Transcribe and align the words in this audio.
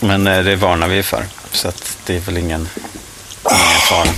Men 0.00 0.26
eh, 0.26 0.44
det 0.44 0.56
varnar 0.56 0.88
vi 0.88 1.02
för. 1.02 1.24
Så 1.52 1.68
att 1.68 1.96
det 2.06 2.16
är 2.16 2.20
väl 2.20 2.36
ingen, 2.36 2.68
ingen 3.50 3.80
fara. 3.88 4.08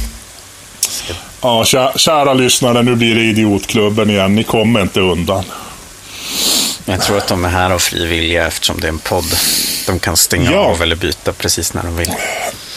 Ja, 1.42 1.62
kä- 1.62 1.98
kära 1.98 2.34
lyssnare, 2.34 2.82
nu 2.82 2.94
blir 2.94 3.14
det 3.14 3.20
Idiotklubben 3.20 4.10
igen. 4.10 4.34
Ni 4.34 4.44
kommer 4.44 4.82
inte 4.82 5.00
undan. 5.00 5.44
Jag 6.84 7.00
tror 7.02 7.18
att 7.18 7.28
de 7.28 7.44
är 7.44 7.48
här 7.48 7.70
av 7.70 7.78
fri 7.78 8.06
vilja 8.06 8.46
eftersom 8.46 8.80
det 8.80 8.86
är 8.86 8.92
en 8.92 8.98
podd. 8.98 9.34
De 9.86 9.98
kan 9.98 10.16
stänga 10.16 10.52
Ja. 10.52 10.58
av 10.58 10.82
eller 10.82 10.96
byta 10.96 11.32
precis 11.32 11.74
när 11.74 11.82
de 11.82 11.96
vill. 11.96 12.12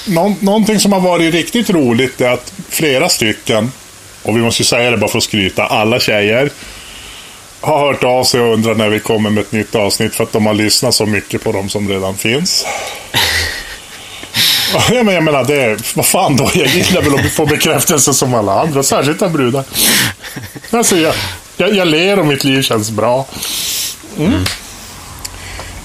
Nå- 0.08 0.36
någonting 0.40 0.80
som 0.80 0.94
har 0.94 1.00
varit 1.00 1.34
riktigt 1.34 1.70
roligt 1.70 2.22
är 2.22 2.30
att 2.30 2.54
flera 2.70 3.10
stycken, 3.10 3.72
och 4.24 4.38
vi 4.38 4.42
måste 4.42 4.62
ju 4.62 4.66
säga 4.66 4.92
det 4.92 4.98
bara 4.98 5.10
för 5.12 5.18
att 5.18 5.24
skryta, 5.24 5.66
alla 5.66 6.00
tjejer 6.00 6.50
har 7.62 7.80
hört 7.80 8.04
av 8.04 8.24
sig 8.24 8.42
och 8.42 8.54
undrar 8.54 8.76
när 8.76 8.90
vi 8.90 9.00
kommer 9.00 9.30
med 9.30 9.42
ett 9.42 9.52
nytt 9.52 9.76
avsnitt 9.76 10.16
för 10.16 10.24
att 10.24 10.32
de 10.32 10.46
har 10.46 10.54
lyssnat 10.54 10.96
så 10.96 11.06
mycket 11.06 11.44
på 11.44 11.52
de 11.52 11.70
som 11.70 11.90
redan 11.90 12.16
finns. 12.18 12.66
Ja, 14.92 15.04
men 15.04 15.14
jag 15.14 15.24
menar, 15.24 15.44
det 15.44 15.62
är, 15.62 15.78
vad 15.96 16.06
fan 16.06 16.36
då? 16.36 16.52
Jag 16.54 16.68
gillar 16.68 17.02
väl 17.02 17.16
att 17.26 17.32
få 17.32 17.46
bekräftelse 17.46 18.14
som 18.14 18.34
alla 18.34 18.62
andra, 18.62 18.84
särskilt 18.84 19.22
av 19.22 19.32
brudar. 19.32 19.64
Alltså, 20.72 20.98
jag, 20.98 21.14
jag, 21.58 21.76
jag 21.76 21.88
ler 21.88 22.20
och 22.20 22.26
mitt 22.28 22.44
liv 22.44 22.62
känns 22.62 22.90
bra. 22.92 23.26
Mm. 24.18 24.44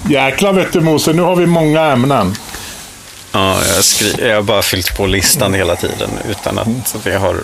Jäklar 0.09 0.53
vet 0.53 0.73
du 0.73 0.81
Mose, 0.81 1.13
nu 1.13 1.23
har 1.23 1.37
vi 1.37 1.47
många 1.47 1.81
ämnen. 1.85 2.37
Ja, 3.33 3.57
jag, 3.75 3.85
skri- 3.85 4.29
jag 4.29 4.35
har 4.35 4.43
bara 4.43 4.63
fyllt 4.63 4.97
på 4.97 5.07
listan 5.07 5.55
hela 5.55 5.77
tiden 5.77 6.11
utan 6.31 6.59
att 6.59 6.97
vi 7.05 7.13
har 7.15 7.37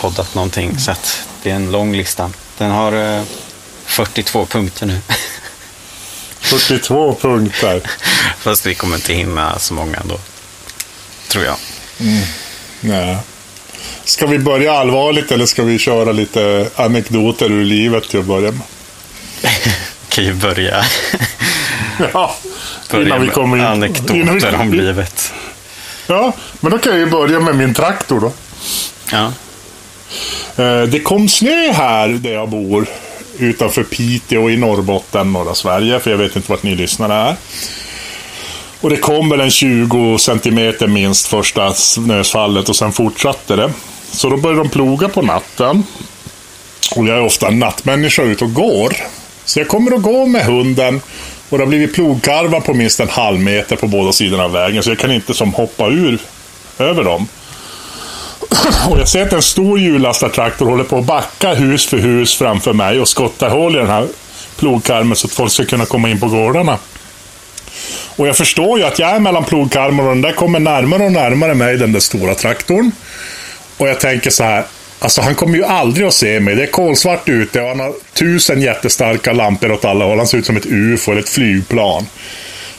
poddat 0.00 0.34
någonting. 0.34 0.78
Så 0.78 0.90
att 0.90 1.22
det 1.42 1.50
är 1.50 1.54
en 1.54 1.70
lång 1.72 1.96
lista. 1.96 2.30
Den 2.58 2.70
har 2.70 3.16
eh, 3.18 3.22
42 3.84 4.46
punkter 4.46 4.86
nu. 4.86 5.00
42 6.40 7.14
punkter. 7.20 7.82
Fast 8.38 8.66
vi 8.66 8.74
kommer 8.74 8.96
inte 8.96 9.12
hinna 9.14 9.58
så 9.58 9.74
många 9.74 9.98
ändå. 9.98 10.18
Tror 11.28 11.44
jag. 11.44 11.56
Nej. 12.80 13.16
Ska 14.04 14.26
vi 14.26 14.38
börja 14.38 14.72
allvarligt 14.72 15.32
eller 15.32 15.46
ska 15.46 15.62
vi 15.62 15.78
köra 15.78 16.12
lite 16.12 16.68
anekdoter 16.76 17.50
ur 17.52 17.64
livet 17.64 18.08
till 18.08 18.20
att 18.20 18.26
börja 18.26 18.50
med? 18.52 18.60
kan 20.08 20.24
ju 20.24 20.34
börja, 20.34 20.84
Ja, 22.12 22.34
börja 22.90 23.06
innan 23.06 23.20
vi 23.22 23.28
kommer 23.28 23.56
in. 23.56 23.64
anekdoter 23.64 24.50
vi- 24.50 24.56
om 24.56 24.72
livet. 24.74 25.32
Ja, 26.06 26.32
men 26.60 26.72
då 26.72 26.78
kan 26.78 26.92
jag 26.92 27.00
ju 27.00 27.06
börja 27.06 27.40
med 27.40 27.56
min 27.56 27.74
traktor 27.74 28.20
då. 28.20 28.32
Ja. 29.12 29.32
Eh, 30.64 30.82
Det 30.82 31.00
kom 31.00 31.28
snö 31.28 31.72
här 31.72 32.08
där 32.08 32.32
jag 32.32 32.48
bor. 32.48 32.86
Utanför 33.38 33.82
Piteå 33.82 34.50
i 34.50 34.56
Norrbotten, 34.56 35.32
norra 35.32 35.54
Sverige. 35.54 36.00
För 36.00 36.10
jag 36.10 36.18
vet 36.18 36.36
inte 36.36 36.50
vart 36.50 36.62
ni 36.62 36.74
lyssnar 36.74 37.10
är. 37.28 37.36
Och 38.84 38.90
det 38.90 38.96
kom 38.96 39.28
väl 39.28 39.40
en 39.40 39.50
20 39.50 40.18
centimeter 40.18 40.86
minst 40.86 41.26
första 41.26 41.74
snöfallet 41.74 42.68
och 42.68 42.76
sen 42.76 42.92
fortsatte 42.92 43.56
det. 43.56 43.72
Så 44.10 44.28
då 44.28 44.36
började 44.36 44.62
de 44.62 44.68
ploga 44.68 45.08
på 45.08 45.22
natten. 45.22 45.84
Och 46.96 47.06
jag 47.06 47.16
är 47.16 47.20
ofta 47.20 47.48
en 47.48 47.58
nattmänniska 47.58 48.22
ute 48.22 48.44
och 48.44 48.52
går. 48.52 48.96
Så 49.44 49.60
jag 49.60 49.68
kommer 49.68 49.94
att 49.94 50.02
gå 50.02 50.26
med 50.26 50.44
hunden. 50.44 51.00
Och 51.48 51.58
det 51.58 51.64
har 51.64 51.68
blivit 51.68 51.94
plogkarvar 51.94 52.60
på 52.60 52.74
minst 52.74 53.00
en 53.00 53.08
halv 53.08 53.40
meter 53.40 53.76
på 53.76 53.86
båda 53.86 54.12
sidorna 54.12 54.44
av 54.44 54.52
vägen. 54.52 54.82
Så 54.82 54.90
jag 54.90 54.98
kan 54.98 55.12
inte 55.12 55.34
som 55.34 55.54
hoppa 55.54 55.86
ur 55.86 56.18
över 56.78 57.04
dem. 57.04 57.28
Och 58.90 58.98
jag 58.98 59.08
ser 59.08 59.22
att 59.22 59.32
en 59.32 59.42
stor 59.42 59.78
hjullastartraktor 59.78 60.66
håller 60.66 60.84
på 60.84 60.98
att 60.98 61.04
backa 61.04 61.54
hus 61.54 61.86
för 61.86 61.98
hus 61.98 62.34
framför 62.34 62.72
mig 62.72 63.00
och 63.00 63.08
skottar 63.08 63.50
hål 63.50 63.74
i 63.74 63.78
den 63.78 63.88
här 63.90 64.08
plogkarmen 64.56 65.16
så 65.16 65.26
att 65.26 65.32
folk 65.32 65.52
ska 65.52 65.64
kunna 65.64 65.86
komma 65.86 66.10
in 66.10 66.20
på 66.20 66.28
gårdarna. 66.28 66.78
Och 68.16 68.28
jag 68.28 68.36
förstår 68.36 68.78
ju 68.78 68.84
att 68.84 68.98
jag 68.98 69.10
är 69.10 69.18
mellan 69.18 69.44
plogkarmar 69.44 70.04
och 70.04 70.08
den 70.08 70.22
där 70.22 70.32
kommer 70.32 70.58
närmare 70.58 71.02
och 71.02 71.12
närmare 71.12 71.54
mig, 71.54 71.76
den 71.76 71.92
där 71.92 72.00
stora 72.00 72.34
traktorn. 72.34 72.90
Och 73.76 73.88
jag 73.88 74.00
tänker 74.00 74.30
så 74.30 74.44
här, 74.44 74.64
alltså 74.98 75.20
han 75.20 75.34
kommer 75.34 75.56
ju 75.56 75.64
aldrig 75.64 76.06
att 76.06 76.14
se 76.14 76.40
mig. 76.40 76.54
Det 76.54 76.62
är 76.62 76.66
kolsvart 76.66 77.28
ute 77.28 77.60
och 77.60 77.68
han 77.68 77.80
har 77.80 77.92
tusen 78.12 78.62
jättestarka 78.62 79.32
lampor 79.32 79.72
åt 79.72 79.84
alla 79.84 80.04
håll. 80.04 80.18
Han 80.18 80.26
ser 80.26 80.38
ut 80.38 80.46
som 80.46 80.56
ett 80.56 80.66
UFO 80.66 81.10
eller 81.10 81.22
ett 81.22 81.28
flygplan. 81.28 82.06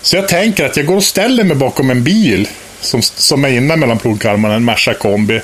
Så 0.01 0.15
jag 0.15 0.27
tänker 0.27 0.65
att 0.65 0.77
jag 0.77 0.85
går 0.85 0.95
och 0.95 1.03
ställer 1.03 1.43
mig 1.43 1.55
bakom 1.55 1.89
en 1.89 2.03
bil 2.03 2.47
som, 2.81 3.01
som 3.01 3.45
är 3.45 3.49
inne 3.49 3.75
mellan 3.75 3.99
plogkarmarna, 3.99 4.55
en 4.55 4.65
Merca 4.65 4.93
kombi. 4.93 5.41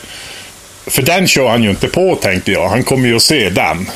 För 0.87 1.01
den 1.01 1.27
kör 1.27 1.49
han 1.49 1.63
ju 1.63 1.69
inte 1.69 1.87
på, 1.87 2.15
tänkte 2.15 2.51
jag. 2.51 2.69
Han 2.69 2.83
kommer 2.83 3.07
ju 3.07 3.15
att 3.15 3.21
se 3.21 3.49
den. 3.49 3.89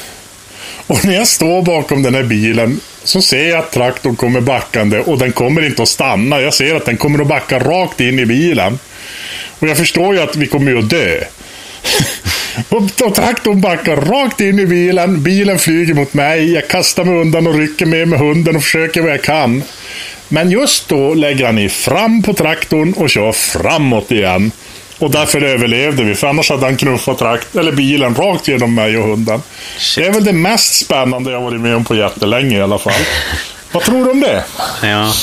Och 0.88 1.06
när 1.06 1.14
jag 1.14 1.28
står 1.28 1.62
bakom 1.62 2.04
den 2.04 2.16
här 2.16 2.24
bilen 2.24 2.80
så 3.06 3.22
ser 3.22 3.50
jag 3.50 3.60
att 3.60 3.72
traktorn 3.72 4.16
kommer 4.16 4.42
backande 4.42 5.00
och 5.00 5.18
den 5.18 5.32
kommer 5.32 5.66
inte 5.66 5.84
att 5.84 5.90
stanna. 5.90 6.42
Jag 6.42 6.54
ser 6.54 6.76
att 6.76 6.86
den 6.86 6.98
kommer 6.98 7.22
att 7.22 7.28
backa 7.28 7.60
rakt 7.60 8.02
in 8.02 8.20
i 8.20 8.26
bilen. 8.26 8.80
Och 9.60 9.68
jag 9.68 9.78
förstår 9.78 10.16
ju 10.16 10.22
att 10.22 10.36
vi 10.36 10.48
kommer 10.48 10.76
att 10.76 10.90
dö. 10.90 11.24
och, 12.70 13.08
och 13.08 13.16
traktorn 13.16 13.62
backar 13.62 13.96
rakt 13.96 14.42
in 14.42 14.60
i 14.60 14.66
bilen. 14.66 15.24
Bilen 15.24 15.60
flyger 15.60 15.94
mot 15.94 16.14
mig. 16.14 16.54
Jag 16.54 16.68
kastar 16.68 17.04
mig 17.04 17.22
undan 17.22 17.48
och 17.48 17.58
rycker 17.58 17.86
med 17.86 18.08
med 18.08 18.20
hunden 18.20 18.56
och 18.56 18.64
försöker 18.64 19.02
vad 19.02 19.12
jag 19.12 19.24
kan. 19.24 19.64
Men 20.28 20.52
just 20.52 20.90
då 20.90 21.14
lägger 21.14 21.46
han 21.46 21.60
i 21.60 21.70
fram 21.70 22.24
på 22.24 22.34
traktorn 22.34 22.94
och 22.94 23.10
kör 23.10 23.32
framåt 23.32 24.12
igen. 24.12 24.52
Och 24.98 25.12
därför 25.12 25.42
överlevde 25.42 26.04
vi, 26.04 26.16
för 26.16 26.28
annars 26.28 26.50
hade 26.50 26.66
han 26.66 26.78
knuffat 26.78 27.18
trakt 27.18 27.56
eller 27.56 27.72
bilen 27.72 28.16
rakt 28.16 28.48
genom 28.48 28.76
mig 28.76 28.98
och 28.98 29.08
hunden. 29.08 29.42
Det 29.96 30.06
är 30.06 30.12
väl 30.12 30.24
det 30.24 30.34
mest 30.34 30.76
spännande 30.86 31.32
jag 31.32 31.42
varit 31.42 31.62
med 31.62 31.76
om 31.76 31.86
på 31.86 31.96
jättelänge 31.96 32.58
i 32.58 32.62
alla 32.62 32.80
fall. 32.80 33.02
Vad 33.72 33.84
tror 33.84 34.06
du 34.06 34.12
om 34.12 34.20
det? 34.20 34.44
Ja. 34.84 35.14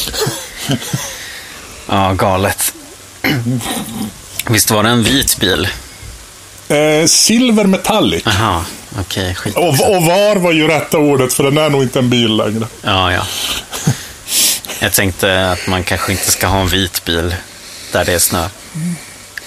Ja, 1.89 2.13
galet. 2.13 2.75
Visst 4.49 4.71
var 4.71 4.83
det 4.83 4.89
en 4.89 5.03
vit 5.03 5.39
bil? 5.39 5.69
Eh, 6.69 7.07
silver 7.07 7.65
metallic. 7.65 8.23
Jaha, 8.25 8.65
okej, 9.01 9.35
skit. 9.35 9.57
Och, 9.57 9.69
och 9.69 10.05
var 10.05 10.37
var 10.37 10.53
ju 10.53 10.69
rätta 10.69 10.99
ordet, 10.99 11.35
för 11.35 11.45
den 11.45 11.59
är 11.59 11.71
nog 11.71 11.83
inte 11.83 11.99
en 11.99 12.11
bil 12.11 12.37
längre. 12.37 12.67
Ja, 12.83 13.13
ja. 13.13 13.27
Jag 14.81 14.93
tänkte 14.93 15.51
att 15.51 15.67
man 15.67 15.85
kanske 15.85 16.13
inte 16.13 16.31
ska 16.31 16.47
ha 16.47 16.61
en 16.61 16.69
vit 16.69 17.05
bil 17.05 17.35
där 17.93 18.05
det 18.05 18.13
är 18.13 18.19
snö. 18.19 18.49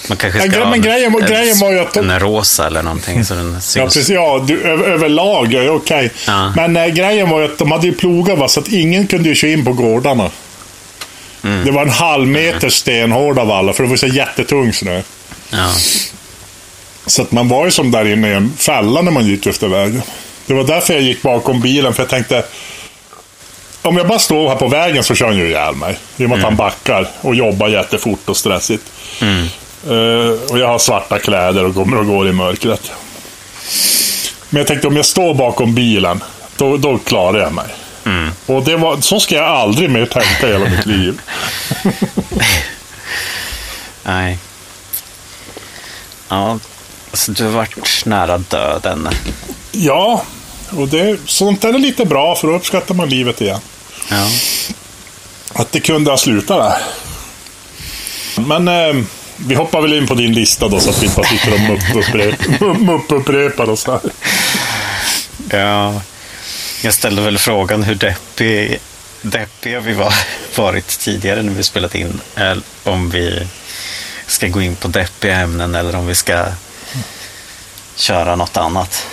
Man 0.08 0.16
kanske 0.18 0.40
ska 0.40 0.58
ha 0.58 0.64
men 0.64 0.74
en, 0.74 0.82
grejen 0.82 1.14
en, 1.14 1.26
grejen 1.26 1.58
var 1.58 1.72
ju 1.72 1.78
att 1.78 1.96
en 1.96 2.20
rosa 2.20 2.66
eller 2.66 2.82
någonting 2.82 3.24
så 3.24 3.34
den 3.34 3.52
Ja, 3.54 3.60
syns. 3.60 3.94
precis. 3.94 4.08
Ja, 4.08 4.44
du, 4.48 4.62
ö- 4.62 4.84
överlag, 4.94 5.52
ja, 5.52 5.70
okej. 5.70 6.10
Ja. 6.26 6.52
Men 6.56 6.76
eh, 6.76 6.86
grejen 6.86 7.30
var 7.30 7.40
ju 7.40 7.44
att 7.44 7.58
de 7.58 7.72
hade 7.72 7.86
ju 7.86 7.92
plogat, 7.94 8.38
va, 8.38 8.48
så 8.48 8.60
att 8.60 8.68
ingen 8.68 9.06
kunde 9.06 9.28
ju 9.28 9.34
köra 9.34 9.50
in 9.50 9.64
på 9.64 9.72
gårdarna. 9.72 10.30
Mm. 11.44 11.64
Det 11.64 11.70
var 11.70 11.82
en 11.82 11.90
halv 11.90 12.26
meter 12.28 12.68
stenhård 12.68 13.38
av 13.38 13.50
alla, 13.50 13.72
för 13.72 13.82
det 13.82 13.88
var 13.88 13.96
så 13.96 14.06
jättetung 14.06 14.72
snö. 14.72 15.02
Ja. 15.50 15.68
Så 17.06 17.22
att 17.22 17.32
man 17.32 17.48
var 17.48 17.64
ju 17.64 17.70
som 17.70 17.90
där 17.90 18.12
inne 18.12 18.28
i 18.30 18.32
en 18.32 18.52
fälla 18.58 19.02
när 19.02 19.12
man 19.12 19.26
gick 19.26 19.46
efter 19.46 19.68
vägen. 19.68 20.02
Det 20.46 20.54
var 20.54 20.64
därför 20.64 20.94
jag 20.94 21.02
gick 21.02 21.22
bakom 21.22 21.60
bilen, 21.60 21.94
för 21.94 22.02
jag 22.02 22.10
tänkte... 22.10 22.44
Om 23.82 23.96
jag 23.96 24.06
bara 24.08 24.18
står 24.18 24.48
här 24.48 24.56
på 24.56 24.68
vägen 24.68 25.04
så 25.04 25.14
kör 25.14 25.26
han 25.26 25.36
ju 25.36 25.46
ihjäl 25.48 25.74
mig. 25.74 25.98
I 26.16 26.24
och 26.24 26.28
med 26.28 26.38
att 26.38 26.44
han 26.44 26.56
backar 26.56 27.08
och 27.20 27.34
jobbar 27.34 27.68
jättefort 27.68 28.28
och 28.28 28.36
stressigt. 28.36 28.82
Eh, 29.88 30.50
och 30.52 30.58
jag 30.58 30.68
har 30.68 30.78
svarta 30.78 31.18
kläder 31.18 31.64
och 31.64 31.74
kommer 31.74 31.98
och 31.98 32.06
går 32.06 32.28
i 32.28 32.32
mörkret. 32.32 32.92
Men 34.50 34.58
jag 34.58 34.66
tänkte 34.66 34.88
om 34.88 34.96
jag 34.96 35.06
står 35.06 35.34
bakom 35.34 35.74
bilen, 35.74 36.24
då, 36.56 36.76
då 36.76 36.98
klarar 36.98 37.38
jag 37.38 37.52
mig. 37.52 37.66
Och 38.46 38.64
det 38.64 38.76
var, 38.76 39.00
så 39.00 39.20
ska 39.20 39.34
jag 39.34 39.44
aldrig 39.44 39.90
mer 39.90 40.06
tänka 40.06 40.48
i 40.48 40.52
hela 40.52 40.68
mitt 40.68 40.86
liv. 40.86 41.20
Nej. 44.02 44.38
Ja, 46.28 46.58
alltså 47.10 47.32
du 47.32 47.44
har 47.44 47.50
varit 47.50 48.06
nära 48.06 48.38
döden. 48.38 49.08
Ja, 49.72 50.22
och 50.70 50.88
det, 50.88 51.20
sånt 51.26 51.64
är 51.64 51.72
lite 51.72 52.04
bra 52.04 52.34
för 52.34 52.48
då 52.48 52.54
uppskattar 52.54 52.94
man 52.94 53.08
livet 53.08 53.40
igen. 53.40 53.60
Ja. 54.10 54.28
Att 55.52 55.72
det 55.72 55.80
kunde 55.80 56.10
ha 56.10 56.18
slutat 56.18 56.58
där. 56.58 56.82
Men 58.44 58.68
eh, 58.68 59.04
vi 59.36 59.54
hoppar 59.54 59.80
väl 59.80 59.92
in 59.94 60.06
på 60.06 60.14
din 60.14 60.32
lista 60.32 60.68
då 60.68 60.80
så 60.80 60.90
att 60.90 61.02
vi 61.02 61.06
inte 61.06 61.16
bara 61.16 61.26
sitter 61.26 61.52
och 61.52 61.58
mupp-upprep- 61.58 62.74
mupp-upprepar 62.84 63.70
oss 63.70 63.86
här. 63.86 64.00
ja. 65.50 66.00
Jag 66.82 66.94
ställde 66.94 67.22
väl 67.22 67.38
frågan 67.38 67.82
hur 67.82 67.94
deppig, 67.94 68.78
deppiga 69.22 69.80
vi 69.80 69.92
var, 69.92 70.14
varit 70.56 70.86
tidigare 70.98 71.42
när 71.42 71.52
vi 71.52 71.62
spelat 71.62 71.94
in. 71.94 72.20
Eller 72.34 72.62
om 72.84 73.10
vi 73.10 73.46
ska 74.26 74.48
gå 74.48 74.62
in 74.62 74.76
på 74.76 74.88
deppiga 74.88 75.34
ämnen 75.36 75.74
eller 75.74 75.96
om 75.96 76.06
vi 76.06 76.14
ska 76.14 76.44
köra 77.96 78.36
något 78.36 78.56
annat. 78.56 79.06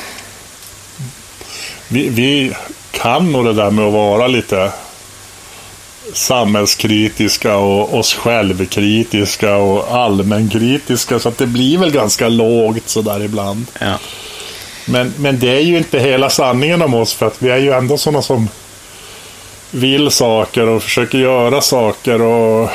vi, 1.87 2.09
vi 2.09 2.53
kan 2.91 3.31
nog 3.31 3.45
det 3.45 3.53
där 3.53 3.71
med 3.71 3.85
att 3.85 3.93
vara 3.93 4.27
lite 4.27 4.71
samhällskritiska 6.13 7.55
och 7.55 7.99
oss 7.99 8.13
självkritiska 8.13 9.55
och 9.55 9.95
allmänkritiska. 9.95 11.19
Så 11.19 11.29
att 11.29 11.37
det 11.37 11.47
blir 11.47 11.77
väl 11.77 11.91
ganska 11.91 12.29
lågt 12.29 12.89
sådär 12.89 13.23
ibland. 13.23 13.65
Ja. 13.79 13.99
Men, 14.85 15.13
men 15.17 15.39
det 15.39 15.49
är 15.49 15.61
ju 15.61 15.77
inte 15.77 15.99
hela 15.99 16.29
sanningen 16.29 16.81
om 16.81 16.93
oss 16.93 17.13
för 17.13 17.27
att 17.27 17.41
vi 17.41 17.49
är 17.49 17.57
ju 17.57 17.71
ändå 17.71 17.97
sådana 17.97 18.21
som 18.21 18.49
vill 19.71 20.11
saker 20.11 20.67
och 20.67 20.83
försöker 20.83 21.17
göra 21.17 21.61
saker 21.61 22.21
och 22.21 22.69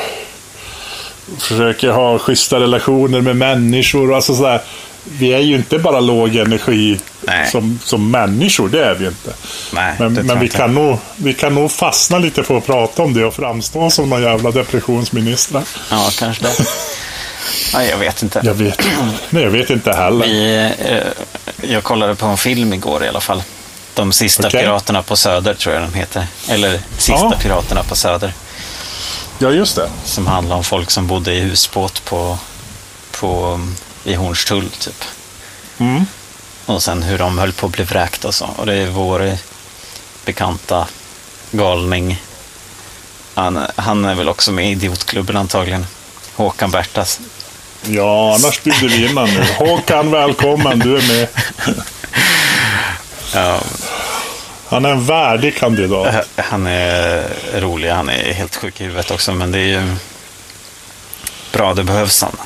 försöker 1.37 1.89
ha 1.89 2.19
schyssta 2.19 2.59
relationer 2.59 3.21
med 3.21 3.35
människor. 3.35 4.15
Alltså 4.15 4.35
sådär. 4.35 4.61
Vi 5.03 5.33
är 5.33 5.39
ju 5.39 5.55
inte 5.55 5.79
bara 5.79 5.99
låg 5.99 6.35
energi 6.35 6.99
Nej. 7.29 7.49
som, 7.51 7.79
som 7.83 8.11
människor, 8.11 8.69
det 8.69 8.85
är 8.85 8.95
vi 8.95 9.05
inte. 9.07 9.33
Nej, 9.73 9.95
Men, 9.99 10.13
men 10.13 10.39
vi, 10.39 10.49
kan 10.49 10.73
nog, 10.75 10.97
vi 11.15 11.33
kan 11.33 11.55
nog 11.55 11.71
fastna 11.71 12.17
lite 12.17 12.43
på 12.43 12.57
att 12.57 12.65
prata 12.65 13.01
om 13.03 13.13
det 13.13 13.25
och 13.25 13.33
framstå 13.33 13.89
som 13.89 14.09
några 14.09 14.23
jävla 14.23 14.51
depressionsministrar. 14.51 15.63
Ja, 15.91 16.09
kanske 16.19 16.43
det. 16.43 16.53
Ja, 17.73 17.83
jag 17.83 17.97
vet 17.97 18.23
inte. 18.23 18.41
Jag 18.43 18.53
vet, 18.53 18.81
nej, 19.29 19.43
jag 19.43 19.51
vet 19.51 19.69
inte 19.69 19.93
heller. 19.93 20.25
Vi, 20.25 20.55
eh, 20.79 21.69
jag 21.69 21.83
kollade 21.83 22.15
på 22.15 22.25
en 22.25 22.37
film 22.37 22.73
igår 22.73 23.03
i 23.03 23.07
alla 23.07 23.21
fall. 23.21 23.43
De 23.93 24.11
sista 24.11 24.47
Okej. 24.47 24.61
piraterna 24.61 25.03
på 25.03 25.15
Söder 25.17 25.53
tror 25.53 25.75
jag 25.75 25.83
de 25.83 25.93
heter. 25.93 26.27
Eller 26.49 26.79
Sista 26.97 27.13
Ja. 27.31 27.33
piraterna 27.41 27.83
på 27.83 27.95
Söder. 27.95 28.33
Ja, 29.39 29.51
just 29.51 29.75
det. 29.75 29.89
Som 30.03 30.27
handlar 30.27 30.55
om 30.55 30.63
folk 30.63 30.91
som 30.91 31.07
bodde 31.07 31.33
i 31.33 31.39
husbåt 31.39 32.05
på, 32.05 32.37
på, 33.11 33.59
i 34.03 34.13
Hornstull 34.13 34.69
typ. 34.69 35.03
Mm. 35.77 36.05
Och 36.69 36.83
sen 36.83 37.03
hur 37.03 37.17
de 37.17 37.37
höll 37.37 37.53
på 37.53 37.65
att 37.65 37.71
bli 37.71 37.83
vräkta 37.83 38.27
och 38.27 38.35
så. 38.35 38.49
Och 38.57 38.65
det 38.65 38.73
är 38.75 38.87
vår 38.87 39.31
bekanta 40.25 40.87
galning. 41.51 42.21
Han, 43.33 43.65
han 43.75 44.05
är 44.05 44.15
väl 44.15 44.29
också 44.29 44.51
med 44.51 44.65
i 44.67 44.71
Idiotklubben 44.71 45.37
antagligen. 45.37 45.85
Håkan 46.35 46.71
Bertas. 46.71 47.19
Ja, 47.85 48.35
annars 48.35 48.63
bjuder 48.63 48.87
vi 48.89 49.05
in 49.09 49.15
nu. 49.15 49.45
Håkan, 49.57 50.11
välkommen. 50.11 50.79
Du 50.79 50.97
är 50.97 51.07
med. 51.07 51.27
Ja, 53.33 53.59
Han 54.67 54.85
är 54.85 54.89
en 54.89 55.05
värdig 55.05 55.57
kandidat. 55.57 56.27
han 56.35 56.67
är 56.67 57.27
rolig. 57.59 57.89
Han 57.89 58.09
är 58.09 58.33
helt 58.33 58.55
sjuk 58.55 58.81
i 58.81 58.83
huvudet 58.83 59.11
också. 59.11 59.31
Men 59.33 59.51
det 59.51 59.59
är 59.59 59.81
ju 59.81 59.95
bra, 61.51 61.73
det 61.73 61.83
behövs 61.83 62.21
han. 62.21 62.37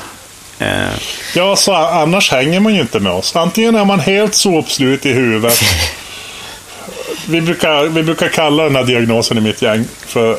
Eh, 0.63 0.89
Ja, 1.35 1.55
så 1.55 1.73
annars 1.73 2.31
hänger 2.31 2.59
man 2.59 2.73
ju 2.75 2.81
inte 2.81 2.99
med 2.99 3.11
oss. 3.11 3.35
Antingen 3.35 3.75
är 3.75 3.85
man 3.85 3.99
helt 3.99 4.35
sopslut 4.35 5.05
i 5.05 5.13
huvudet. 5.13 5.61
Vi 7.27 7.41
brukar, 7.41 7.83
vi 7.83 8.03
brukar 8.03 8.29
kalla 8.29 8.63
den 8.63 8.75
här 8.75 8.83
diagnosen 8.83 9.37
i 9.37 9.41
mitt 9.41 9.61
gäng 9.61 9.85
för 10.07 10.37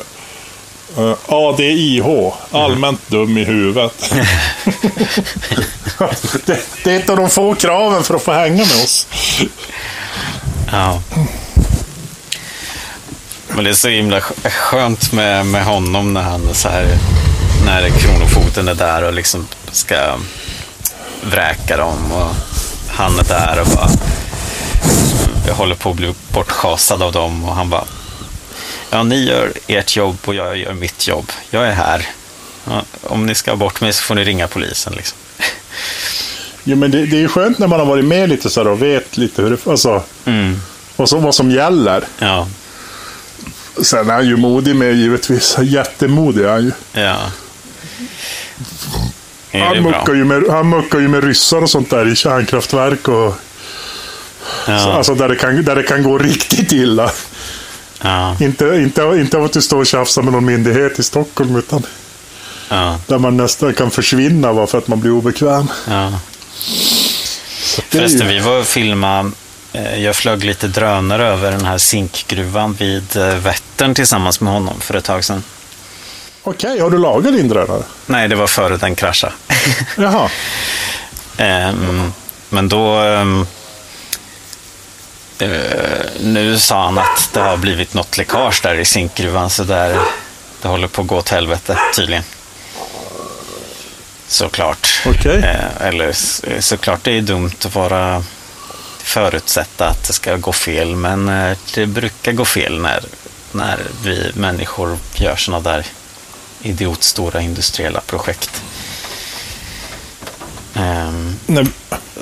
uh, 0.99 1.13
ADIH, 1.27 2.05
allmänt 2.51 3.01
dum 3.07 3.37
i 3.37 3.43
huvudet. 3.43 4.13
det, 6.45 6.59
det 6.83 6.91
är 6.91 6.99
ett 6.99 7.09
av 7.09 7.17
de 7.17 7.29
få 7.29 7.55
kraven 7.55 8.03
för 8.03 8.15
att 8.15 8.23
få 8.23 8.31
hänga 8.33 8.65
med 8.65 8.83
oss. 8.83 9.07
Ja. 10.71 11.01
Men 13.49 13.63
det 13.63 13.69
är 13.69 13.73
så 13.73 13.87
himla 13.89 14.19
sk- 14.19 14.49
skönt 14.49 15.11
med, 15.11 15.45
med 15.45 15.65
honom 15.65 16.13
när 16.13 16.21
han 16.21 16.53
så 16.53 16.69
här, 16.69 16.87
när 17.65 17.89
Kronofogden 17.89 18.67
är 18.67 18.75
där 18.75 19.03
och 19.03 19.13
liksom 19.13 19.47
ska 19.75 20.15
vräka 21.23 21.77
dem 21.77 22.11
och 22.11 22.35
han 22.89 23.19
är 23.19 23.23
där 23.23 23.59
och 23.61 23.67
bara 23.67 23.89
jag 25.47 25.53
håller 25.55 25.75
på 25.75 25.89
att 25.89 25.95
bli 25.95 26.13
bortschasad 26.33 27.01
av 27.01 27.11
dem 27.11 27.45
och 27.45 27.55
han 27.55 27.69
bara 27.69 27.83
Ja, 28.89 29.03
ni 29.03 29.23
gör 29.25 29.51
ert 29.67 29.95
jobb 29.95 30.17
och 30.25 30.35
jag 30.35 30.57
gör 30.57 30.73
mitt 30.73 31.07
jobb. 31.07 31.31
Jag 31.49 31.67
är 31.67 31.71
här. 31.71 32.07
Ja, 32.65 32.81
om 33.03 33.25
ni 33.25 33.35
ska 33.35 33.51
ha 33.51 33.55
bort 33.55 33.81
mig 33.81 33.93
så 33.93 34.01
får 34.03 34.15
ni 34.15 34.23
ringa 34.23 34.47
polisen. 34.47 34.93
Liksom. 34.93 35.17
Jo, 36.63 36.75
men 36.77 36.91
det, 36.91 37.05
det 37.05 37.15
är 37.17 37.19
ju 37.19 37.27
skönt 37.27 37.59
när 37.59 37.67
man 37.67 37.79
har 37.79 37.85
varit 37.87 38.05
med 38.05 38.29
lite 38.29 38.49
så 38.49 38.59
här 38.63 38.67
och 38.69 38.81
vet 38.81 39.17
lite 39.17 39.41
hur 39.41 39.49
det, 39.51 39.67
alltså, 39.71 40.03
Mm. 40.25 40.61
vad, 40.95 41.09
som, 41.09 41.23
vad 41.23 41.35
som 41.35 41.51
gäller. 41.51 42.03
Ja, 42.19 42.47
Sen 43.83 44.09
är 44.09 44.13
han 44.13 44.27
ju 44.27 44.37
modig 44.37 44.75
med 44.75 44.93
givetvis. 44.95 45.57
Jättemodig 45.61 46.43
är 46.45 46.49
han 46.49 46.63
ju. 46.63 46.71
ja. 46.93 47.17
Han 49.59 49.83
muckar, 49.83 50.13
ju 50.13 50.25
med, 50.25 50.43
han 50.49 50.69
muckar 50.69 50.99
ju 50.99 51.07
med 51.07 51.23
ryssar 51.23 51.61
och 51.61 51.69
sånt 51.69 51.89
där 51.89 52.07
i 52.11 52.15
kärnkraftverk. 52.15 53.07
Och, 53.07 53.35
Ja, 54.67 54.93
Alltså 54.93 55.15
där 55.15 55.27
det, 55.29 55.35
kan, 55.35 55.63
där 55.63 55.75
det 55.75 55.83
kan 55.83 56.03
gå 56.03 56.17
riktigt 56.17 56.71
illa. 56.71 57.11
ja, 58.01 58.35
Inte, 58.39 58.65
inte, 58.65 59.01
inte 59.01 59.37
av 59.37 59.43
att 59.43 59.53
du 59.53 59.61
står 59.61 59.79
och 59.79 59.85
tjafsar 59.87 60.21
med 60.21 60.33
någon 60.33 60.45
myndighet 60.45 60.99
i 60.99 61.03
Stockholm, 61.03 61.55
utan 61.55 61.83
ja, 62.69 62.99
där 63.07 63.17
man 63.17 63.37
nästan 63.37 63.73
kan 63.73 63.91
försvinna 63.91 64.53
bara 64.53 64.67
för 64.67 64.77
att 64.77 64.87
man 64.87 64.99
blir 64.99 65.11
obekväm. 65.11 65.67
ja. 65.87 66.19
Så 67.61 67.81
Förresten, 67.81 68.27
vi 68.27 68.39
var 68.39 68.59
och 68.59 68.65
filma. 68.65 69.31
eh, 69.73 70.03
Jag 70.03 70.15
flög 70.15 70.43
lite 70.43 70.67
drönare 70.67 71.27
över 71.27 71.51
den 71.51 71.65
här 71.65 71.77
zinkgruvan 71.77 72.73
vid 72.73 73.17
eh, 73.17 73.35
Vättern 73.35 73.93
tillsammans 73.95 74.41
med 74.41 74.53
honom 74.53 74.79
för 74.79 74.93
ett 74.93 75.03
tag 75.05 75.23
sedan. 75.23 75.43
Okej, 76.43 76.79
har 76.79 76.89
du 76.89 76.97
lagat 76.97 77.33
din 77.33 77.47
drönare? 77.47 77.83
Nej, 78.05 78.27
det 78.27 78.35
var 78.35 78.47
före 78.47 78.77
den 78.77 78.95
kraschade. 78.95 79.33
Jaha. 79.97 80.29
Ehm, 81.37 82.13
Men 82.49 82.69
då... 82.69 82.95
ehm, 82.99 83.47
eh, 85.39 85.49
Nu 86.21 86.59
sa 86.59 86.83
han 86.85 86.97
att 86.97 87.29
det 87.33 87.39
har 87.39 87.57
blivit 87.57 87.93
något 87.93 88.17
läckage 88.17 88.59
där 88.63 88.75
i 88.75 88.85
zinkgruvan 88.85 89.49
så 89.49 89.63
där, 89.63 89.99
det 90.61 90.67
håller 90.67 90.87
på 90.87 91.01
att 91.01 91.07
gå 91.07 91.17
åt 91.17 91.29
helvete 91.29 91.77
tydligen. 91.95 92.23
Såklart. 94.27 95.01
Okej. 95.05 95.37
Eh, 95.43 95.87
Eller 95.87 96.07
s- 96.09 96.41
såklart 96.59 97.03
det 97.03 97.11
är 97.11 97.21
dumt 97.21 97.51
att 97.65 97.75
vara 97.75 98.23
förutsätta 98.97 99.87
att 99.89 100.03
det 100.07 100.13
ska 100.13 100.35
gå 100.35 100.53
fel 100.53 100.95
men 100.95 101.29
eh, 101.29 101.57
det 101.73 101.85
brukar 101.85 102.31
gå 102.31 102.45
fel 102.45 102.79
när, 102.81 103.03
när 103.51 103.79
vi 104.03 104.31
människor 104.35 104.97
gör 105.15 105.35
sådana 105.35 105.63
där 105.71 105.85
idiotstora 106.61 107.41
industriella 107.41 108.01
projekt. 108.01 108.61
Ehm, 110.75 111.35
Nej, 111.45 111.65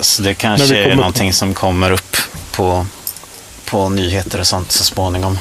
så 0.01 0.21
det 0.21 0.29
När 0.29 0.33
kanske 0.33 0.77
är 0.77 0.89
på- 0.89 0.95
någonting 0.95 1.33
som 1.33 1.53
kommer 1.53 1.91
upp 1.91 2.17
på, 2.51 2.85
på 3.65 3.89
nyheter 3.89 4.39
och 4.39 4.47
sånt 4.47 4.71
så 4.71 4.83
småningom. 4.83 5.39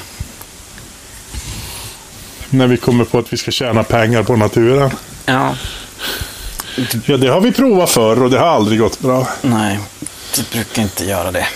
när 2.51 2.67
vi 2.67 2.77
kommer 2.77 3.05
på 3.05 3.19
att 3.19 3.33
vi 3.33 3.37
ska 3.37 3.51
tjäna 3.51 3.83
pengar 3.85 4.23
på 4.23 4.37
naturen. 4.37 4.91
Ja, 5.27 5.57
Ja, 7.07 7.17
det 7.17 7.29
har 7.29 7.41
vi 7.41 7.53
provat 7.53 7.91
förr 7.91 8.23
och 8.23 8.31
det 8.31 8.39
har 8.39 8.47
aldrig 8.47 8.79
gått 8.79 9.01
bra. 9.01 9.29
nej, 9.43 9.79
det 10.37 10.51
brukar 10.51 10.83
inte 10.83 11.05
göra 11.05 11.31
det. 11.33 11.47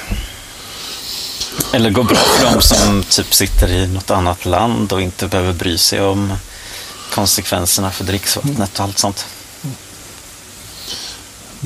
Eller 1.73 1.91
gå 1.91 2.03
bra 2.03 2.17
för 2.17 2.53
de 2.55 2.63
som 2.63 3.03
typ 3.03 3.35
sitter 3.35 3.69
i 3.69 3.87
något 3.87 4.11
annat 4.11 4.45
land 4.47 4.93
och 4.93 5.03
inte 5.03 5.27
behöver 5.27 5.53
bry 5.53 5.79
sig 5.79 6.01
om 6.01 6.33
konsekvenserna 7.15 7.91
för 7.91 8.05
dricksvattnet 8.05 8.79
och 8.79 8.85
allt 8.85 8.99
sånt. 8.99 9.27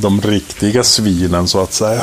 De 0.00 0.20
riktiga 0.20 0.84
svinen, 0.84 1.48
så 1.48 1.62
att 1.62 1.72
säga. 1.72 2.02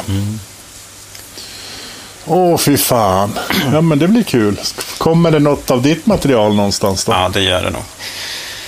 Åh, 2.26 2.58
fy 2.58 2.78
fan. 2.78 3.40
Ja, 3.72 3.82
men 3.82 4.00
det 4.00 4.08
blir 4.08 4.24
kul. 4.24 4.60
Kommer 4.98 5.32
det 5.32 5.40
något 5.40 5.72
av 5.72 5.82
ditt 5.82 6.06
material 6.06 6.56
någonstans 6.56 7.06
då? 7.06 7.12
Ja, 7.12 7.30
det 7.34 7.42
gör 7.42 7.64
det 7.64 7.70
nog. 7.70 7.84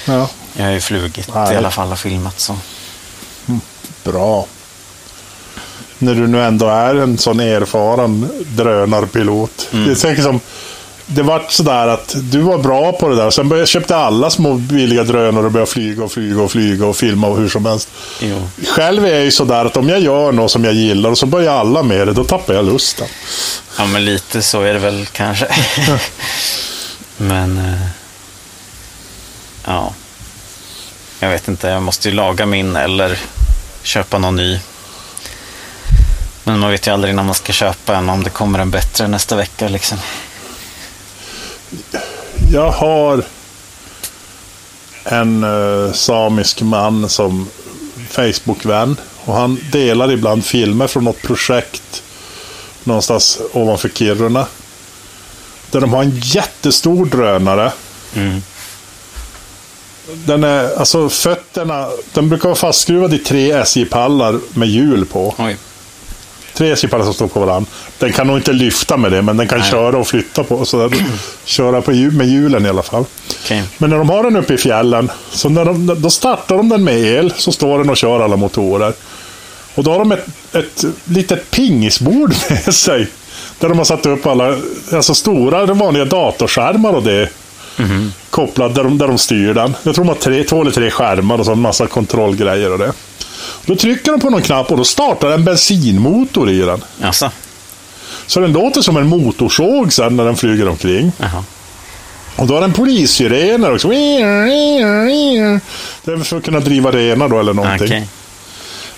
Ja. 0.06 0.30
Jag 0.54 0.66
har 0.66 0.72
ju 0.72 0.82
flugit 0.82 1.30
Nej. 1.34 1.54
i 1.54 1.58
alla 1.58 1.72
fall 1.72 1.92
och 1.92 2.00
filmat 2.00 2.40
så. 2.40 2.56
Bra. 4.04 4.46
När 5.98 6.16
du 6.16 6.28
nu 6.28 6.44
ändå 6.44 6.68
är 6.68 6.96
en 6.96 7.18
sån 7.18 7.40
erfaren 7.40 8.30
drönarpilot. 8.56 9.68
Det 9.72 9.92
är 9.92 9.96
säkert 9.96 10.24
som... 10.24 10.40
Det 11.12 11.22
var 11.24 11.46
sådär 11.50 11.88
att 11.88 12.16
du 12.18 12.40
var 12.40 12.58
bra 12.58 12.92
på 12.92 13.10
det 13.10 13.16
där. 13.16 13.30
Sen 13.30 13.50
började, 13.50 13.68
köpte 13.68 13.96
alla 13.96 14.30
små 14.30 14.54
billiga 14.54 15.04
drönare 15.04 15.46
och 15.46 15.52
började 15.52 15.72
flyga 15.72 16.04
och 16.04 16.12
flyga 16.12 16.42
och 16.42 16.52
flyga 16.52 16.86
och 16.86 16.98
filma 16.98 17.28
och 17.28 17.38
hur 17.38 17.50
som 17.50 17.66
helst. 17.66 17.90
Jo. 18.22 18.50
Själv 18.68 19.06
är 19.06 19.10
jag 19.14 19.24
ju 19.24 19.32
sådär 19.32 19.66
att 19.66 19.78
om 19.78 19.90
jag 19.90 20.00
gör 20.00 20.32
något 20.32 20.52
som 20.52 20.64
jag 20.66 20.74
gillar 20.74 21.10
och 21.10 21.18
så 21.18 21.26
börjar 21.26 21.54
alla 21.54 21.84
med 21.84 22.08
det, 22.08 22.14
då 22.14 22.24
tappar 22.24 22.54
jag 22.54 22.66
lusten. 22.66 23.08
Ja, 23.78 23.86
men 23.86 24.06
lite 24.06 24.42
så 24.42 24.62
är 24.62 24.74
det 24.74 24.80
väl 24.80 25.06
kanske. 25.06 25.48
men... 27.18 27.58
eh, 27.58 27.88
Ja. 29.66 29.94
Jag 31.20 31.30
vet 31.30 31.48
inte, 31.48 31.68
jag 31.68 31.84
måste 31.84 32.10
ju 32.10 32.16
laga 32.16 32.46
min 32.46 32.76
eller 32.76 33.20
köpa 33.84 34.18
någon 34.18 34.36
ny. 34.36 34.60
Men 36.44 36.60
man 36.60 36.72
vet 36.72 36.88
ju 36.88 36.92
aldrig 36.94 37.16
när 37.16 37.24
man 37.24 37.36
ska 37.36 37.54
köpa 37.54 37.96
en, 37.96 38.10
om 38.10 38.24
det 38.24 38.30
kommer 38.30 38.60
en 38.60 38.72
bättre 38.72 39.08
nästa 39.08 39.36
vecka 39.36 39.68
liksom. 39.68 39.98
Jag 42.52 42.72
har 42.72 43.24
en 45.04 45.44
eh, 45.44 45.94
samisk 45.94 46.62
man 46.62 47.10
som 47.10 47.50
Facebook-vän. 48.10 48.98
Och 49.26 49.34
han 49.34 49.60
delar 49.72 50.12
ibland 50.12 50.46
filmer 50.46 50.88
från 50.88 51.04
något 51.04 51.22
projekt 51.22 52.04
någonstans 52.84 53.40
ovanför 53.54 53.90
Kiruna. 53.90 54.46
Där 55.72 55.82
de 55.82 55.94
har 55.94 56.04
en 56.04 56.20
jättestor 56.24 57.06
drönare. 57.06 57.72
Mm. 58.16 58.42
Den 60.26 60.44
är, 60.44 60.80
alltså 60.80 61.10
fötterna, 61.10 61.90
den 62.14 62.30
brukar 62.30 62.50
vara 62.50 62.56
fastskruvad 62.56 63.14
i 63.14 63.18
tre 63.18 63.52
SJ-pallar 63.52 64.40
med 64.54 64.68
hjul 64.68 65.06
på. 65.06 65.36
Oj. 65.38 65.58
Tre 66.60 66.72
SJ-pallar 66.72 67.06
som 67.06 67.14
står 67.14 67.28
på 67.28 67.40
varandra. 67.40 67.70
Den 68.00 68.14
kan 68.14 68.28
nog 68.28 68.38
inte 68.38 68.54
lyfta 68.54 68.98
med 68.98 69.12
det, 69.12 69.22
men 69.22 69.38
den 69.38 69.48
kan 69.48 69.60
Nej. 69.60 69.70
köra 69.70 69.98
och 69.98 70.08
flytta 70.08 70.44
på. 70.44 70.66
Så 70.66 70.78
där, 70.88 71.06
köra 71.46 71.82
på 71.82 71.92
med 71.92 72.28
hjulen 72.28 72.66
i 72.66 72.70
alla 72.70 72.82
fall. 72.82 73.06
Okej. 73.44 73.64
Men 73.78 73.90
när 73.90 73.98
de 73.98 74.10
har 74.10 74.24
den 74.24 74.36
uppe 74.36 74.54
i 74.54 74.58
fjällen, 74.58 75.12
så 75.32 75.50
när 75.50 75.66
de, 75.66 76.02
då 76.02 76.10
startar 76.10 76.58
de 76.58 76.70
den 76.70 76.84
med 76.84 76.98
el, 77.00 77.34
så 77.38 77.52
står 77.52 77.78
den 77.78 77.90
och 77.90 77.98
kör 77.98 78.20
alla 78.20 78.36
motorer. 78.36 78.94
Och 79.76 79.84
då 79.84 79.92
har 79.92 80.00
de 80.00 80.12
ett, 80.12 80.28
ett 80.54 80.84
litet 81.04 81.52
pingisbord 81.52 82.34
med 82.50 82.76
sig. 82.76 83.08
Där 83.60 83.70
de 83.70 83.78
har 83.78 83.86
satt 83.86 84.06
upp 84.06 84.26
alla, 84.26 84.58
alltså 84.94 85.16
stora 85.16 85.66
vanliga 85.66 86.06
datorskärmar 86.06 86.94
och 86.94 87.04
det. 87.04 87.30
Kopplad 88.30 88.76
där 88.76 88.84
de, 88.84 88.98
där 88.98 89.08
de 89.08 89.18
styr 89.18 89.54
den. 89.54 89.76
Jag 89.84 89.96
tror 89.96 90.06
de 90.06 90.10
har 90.10 90.16
tre, 90.16 90.44
två 90.44 90.62
eller 90.62 90.72
tre 90.72 90.92
skärmar 90.92 91.38
och 91.40 91.46
så 91.46 91.52
en 91.52 91.62
massa 91.62 91.88
kontrollgrejer 91.88 92.72
och 92.72 92.80
det. 92.80 92.94
Då 93.66 93.76
trycker 93.76 94.12
de 94.12 94.22
på 94.22 94.30
någon 94.30 94.42
knapp 94.42 94.72
och 94.72 94.78
då 94.78 94.84
startar 94.84 95.32
en 95.32 95.44
bensinmotor 95.44 96.50
i 96.50 96.60
den. 96.60 96.84
Alltså. 97.02 97.32
Så 98.26 98.40
den 98.40 98.52
låter 98.54 98.82
som 98.82 98.98
en 98.98 99.08
motorsåg 99.08 99.94
sen 99.94 100.16
när 100.16 100.26
den 100.26 100.36
flyger 100.36 100.70
omkring. 100.70 101.12
Jaha. 101.18 101.44
Och 102.36 102.48
då 102.48 102.54
har 102.54 102.62
den 102.62 102.74
polissirener 102.74 103.74
också. 103.74 103.88
Det 106.04 106.12
är 106.12 106.24
för 106.24 106.38
att 106.38 106.44
kunna 106.44 106.60
driva 106.60 106.92
renar 106.92 107.30
då 107.30 107.40
eller 107.40 107.54
någonting. 107.54 107.88
Okej. 107.88 108.08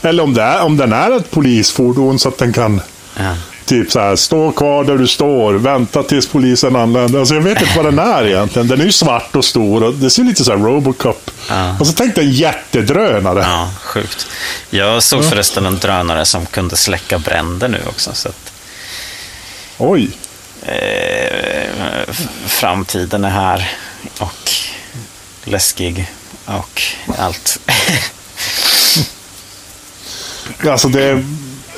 Eller 0.02 0.24
om, 0.24 0.34
det 0.34 0.42
är, 0.42 0.64
om 0.64 0.78
den 0.78 0.94
är 0.94 1.18
ett 1.18 1.32
polisfordon 1.32 2.20
så 2.20 2.30
att 2.30 2.38
den 2.38 2.54
kan 2.54 2.82
Ja. 3.18 3.36
Typ 3.72 3.92
så 3.92 4.00
här, 4.00 4.16
stå 4.16 4.52
kvar 4.52 4.84
där 4.84 4.98
du 4.98 5.08
står, 5.08 5.54
vänta 5.54 6.04
tills 6.04 6.28
polisen 6.28 6.76
anländer. 6.76 7.20
Alltså 7.20 7.36
jag 7.36 7.42
vet 7.42 7.62
inte 7.62 7.74
vad 7.76 7.86
den 7.86 8.00
är 8.00 8.26
egentligen. 8.28 8.68
Den 8.68 8.82
är 8.82 8.86
ju 8.86 8.92
svart 8.92 9.36
och 9.36 9.46
stor 9.46 9.84
och 9.84 9.94
det 9.94 10.10
ser 10.10 10.24
lite 10.24 10.44
så 10.44 10.52
här 10.52 10.58
Robocop. 10.58 11.32
Ja. 11.50 11.78
Och 11.80 11.88
så 11.88 11.94
tänkte 11.94 12.22
jag 12.22 12.28
en 12.30 12.34
jättedrönare. 12.34 13.40
ja, 13.40 13.70
sjukt. 13.82 14.28
Jag 14.70 15.04
såg 15.04 15.26
förresten 15.30 15.66
en 15.66 15.78
drönare 15.78 16.26
som 16.26 16.46
kunde 16.46 16.78
släcka 16.78 17.20
bränder 17.20 17.68
nu 17.68 17.82
också. 17.90 18.14
Så 18.14 18.30
att, 18.30 18.52
Oj. 19.78 20.10
eh, 20.62 22.14
framtiden 22.46 23.24
är 23.26 23.30
här 23.30 23.72
och 24.20 24.52
läskig 25.44 26.12
och 26.46 26.82
allt. 27.18 27.60
Alltså 30.70 30.88
det 30.88 31.04
är, 31.04 31.24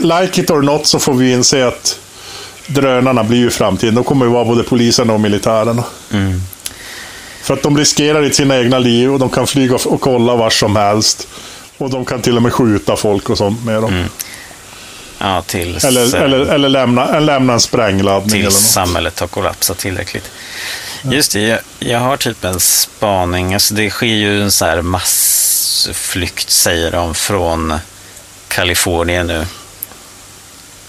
like 0.04 0.42
it 0.42 0.50
or 0.50 0.62
not 0.62 0.88
så 0.88 1.00
får 1.00 1.14
vi 1.14 1.32
inse 1.32 1.68
att 1.68 2.00
drönarna 2.68 3.24
blir 3.24 3.40
ju 3.40 3.50
framtiden. 3.50 3.96
De 3.96 4.04
kommer 4.04 4.26
ju 4.26 4.32
vara 4.32 4.46
både 4.46 4.64
polisen 4.64 5.10
och 5.10 5.20
militären. 5.20 5.82
Mm. 6.12 6.42
För 7.42 7.54
att 7.54 7.64
de 7.64 7.78
riskerar 7.78 8.24
inte 8.24 8.36
sina 8.36 8.58
egna 8.60 8.80
liv 8.80 9.14
och 9.14 9.20
de 9.20 9.30
kan 9.30 9.48
flyga 9.48 9.76
och 9.86 10.02
kolla 10.02 10.36
var 10.36 10.50
som 10.50 10.76
helst. 10.76 11.28
Och 11.78 11.90
de 11.90 12.06
kan 12.06 12.22
till 12.22 12.36
och 12.36 12.44
med 12.44 12.54
skjuta 12.54 12.96
folk 12.96 13.30
och 13.30 13.38
sånt 13.38 13.66
med 13.66 13.82
dem. 13.82 14.06
Ja, 15.18 15.42
tills, 15.42 15.84
Eller, 15.84 16.16
eh, 16.16 16.22
eller, 16.22 16.40
eller 16.40 16.70
lämna, 16.70 17.08
eller 17.08 17.20
lämna 17.20 17.54
en 17.54 17.60
sprängladdning. 17.60 18.40
Eller 18.42 18.50
tills 18.50 18.62
något. 18.62 18.72
samhället 18.72 19.20
har 19.20 19.28
kollapsat 19.28 19.78
tillräckligt. 19.78 20.32
Just 21.12 21.32
det, 21.34 21.42
jag, 21.42 21.60
jag 21.80 22.00
har 22.00 22.18
typ 22.18 22.44
en 22.44 22.60
spaning. 22.60 23.54
Alltså 23.54 23.74
det 23.74 23.90
sker 23.90 24.08
ju 24.08 24.42
en 24.42 24.52
så 24.52 24.66
här 24.66 24.82
massflykt, 24.82 26.50
säger 26.50 26.92
de, 26.92 27.16
från 27.16 27.74
Kalifornien 28.48 29.28
nu. 29.28 29.46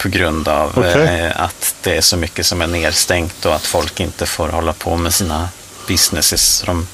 På 0.04 0.10
grund 0.10 0.48
av 0.48 0.78
Okej. 0.78 1.20
eh, 1.26 1.40
att 1.40 1.74
det 1.82 1.96
är 1.96 2.00
så 2.00 2.16
mycket 2.16 2.46
som 2.46 2.62
är 2.62 2.66
nedstängt 2.66 3.46
och 3.46 3.54
att 3.54 3.66
folk 3.66 4.00
inte 4.00 4.26
får 4.26 4.48
hålla 4.48 4.72
på 4.72 4.96
med 4.96 5.14
sina 5.14 5.48
businesses. 5.86 6.62
De, 6.66 6.86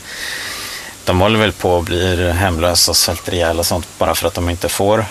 de 1.04 1.20
håller 1.20 1.38
väl 1.38 1.52
på 1.52 1.78
att 1.78 1.84
bli 1.84 2.30
hemlösa 2.32 2.90
och 2.90 2.96
svälter 2.96 3.34
ihjäl 3.34 3.58
och 3.58 3.66
sånt 3.66 3.86
bara 3.98 4.14
för 4.14 4.26
att 4.28 4.34
de 4.34 4.50
inte 4.50 4.68
får, 4.68 5.06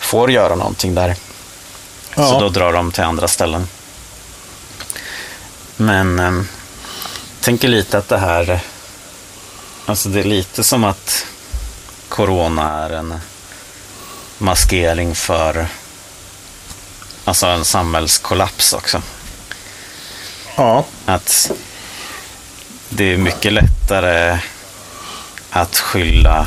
får 0.00 0.30
göra 0.30 0.54
någonting 0.54 0.94
där. 0.94 1.14
Så 2.14 2.20
Ja. 2.20 2.38
då 2.40 2.48
drar 2.48 2.72
de 2.72 2.92
till 2.92 3.04
andra 3.04 3.28
ställen. 3.28 3.68
Men 5.76 6.18
eh, 6.18 6.42
tänker 7.40 7.68
lite 7.68 7.98
att 7.98 8.08
det 8.08 8.18
här, 8.18 8.60
alltså 9.86 10.08
det 10.08 10.20
är 10.20 10.24
lite 10.24 10.64
som 10.64 10.84
att 10.84 11.26
corona 12.08 12.84
är 12.84 12.90
en 12.90 13.20
maskering 14.38 15.14
för 15.14 15.66
alltså 17.26 17.46
en 17.46 17.64
samhällskollaps 17.64 18.72
också. 18.72 19.02
Ja. 20.56 20.84
Att 21.06 21.50
det 22.88 23.04
är 23.04 23.16
mycket 23.16 23.52
lättare 23.52 24.38
att 25.50 25.76
skylla 25.78 26.46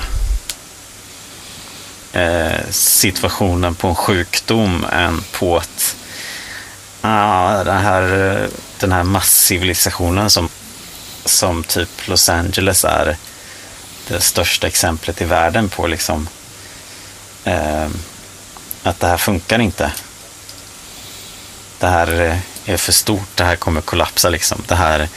eh, 2.14 2.70
situationen 2.70 3.76
på 3.76 3.88
en 3.88 3.96
sjukdom 3.96 4.86
än 4.92 5.24
på 5.32 5.58
att 5.58 5.96
ah, 7.02 7.64
den, 7.64 7.78
här, 7.78 8.48
den 8.80 8.92
här 8.92 9.04
masscivilisationen 9.04 10.30
som, 10.30 10.50
som 11.26 11.64
typ 11.64 12.08
Los 12.08 12.30
Angeles 12.30 12.86
är 12.86 13.18
det 14.08 14.22
största 14.22 14.68
exemplet 14.68 15.22
i 15.22 15.26
världen 15.26 15.70
på 15.70 15.88
liksom 15.88 16.28
eh, 17.44 17.88
att 18.84 19.00
det 19.00 19.08
här 19.08 19.18
funkar 19.18 19.60
inte. 19.60 19.92
Det 21.80 21.88
här 21.88 22.22
eh, 22.22 22.74
är 22.74 22.78
för 22.78 22.92
stort, 22.92 23.36
det 23.36 23.44
här 23.44 23.56
kommer 23.56 23.82
kollapsa 23.82 24.30
liksom. 24.30 24.64
Det 24.68 24.76
här, 24.76 25.10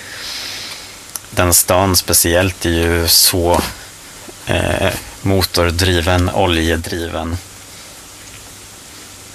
den 1.31 1.55
stan 1.55 1.97
speciellt 1.97 2.65
är 2.65 2.71
ju 2.71 3.09
så 3.09 3.61
eh, 4.47 4.91
motordriven, 5.23 6.31
oljedriven. 6.31 7.37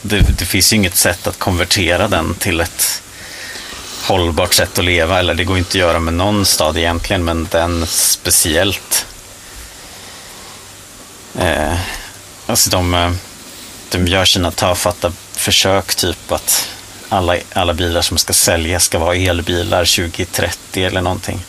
Det, 0.02 0.20
det 0.20 0.46
finns 0.46 0.74
ju 0.74 0.76
inget 0.76 0.96
sätt 0.96 1.28
att 1.28 1.40
konvertera 1.40 2.08
den 2.08 2.34
till 2.34 2.60
ett 2.60 3.02
hållbart 4.04 4.54
sätt 4.54 4.80
att 4.80 4.86
leva. 4.86 5.20
Eller 5.20 5.34
det 5.34 5.44
går 5.44 5.58
inte 5.58 5.70
att 5.70 5.76
göra 5.76 6.00
med 6.00 6.14
någon 6.14 6.46
stad 6.46 6.78
egentligen, 6.78 7.26
men 7.26 7.48
den 7.52 7.88
speciellt. 7.88 9.06
Eh, 11.40 11.80
alltså 12.46 12.70
de, 12.70 12.94
eh, 12.94 13.12
de 13.90 14.08
gör 14.08 14.26
sina 14.26 14.52
tafatta 14.52 15.14
försök, 15.34 15.96
typ 15.96 16.32
att 16.32 16.70
alla, 17.10 17.38
alla 17.54 17.74
bilar 17.74 18.02
som 18.02 18.18
ska 18.18 18.34
säljas 18.34 18.84
ska 18.84 19.00
vara 19.00 19.16
elbilar 19.16 19.86
2030 19.86 20.86
eller 20.86 21.02
någonting. 21.02 21.46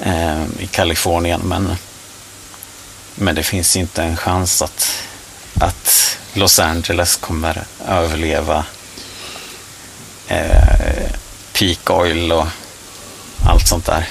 Eh, 0.00 0.42
I 0.58 0.66
Kalifornien, 0.70 1.40
men, 1.44 1.76
men 3.14 3.34
det 3.34 3.42
finns 3.42 3.76
inte 3.76 4.02
en 4.02 4.16
chans 4.16 4.62
att, 4.62 5.04
att 5.54 6.18
Los 6.32 6.58
Angeles 6.58 7.16
kommer 7.16 7.62
överleva 7.88 8.64
eh, 10.28 11.10
peak 11.52 11.90
oil 11.90 12.32
och 12.32 12.46
allt 13.46 13.68
sånt 13.68 13.86
där. 13.86 14.08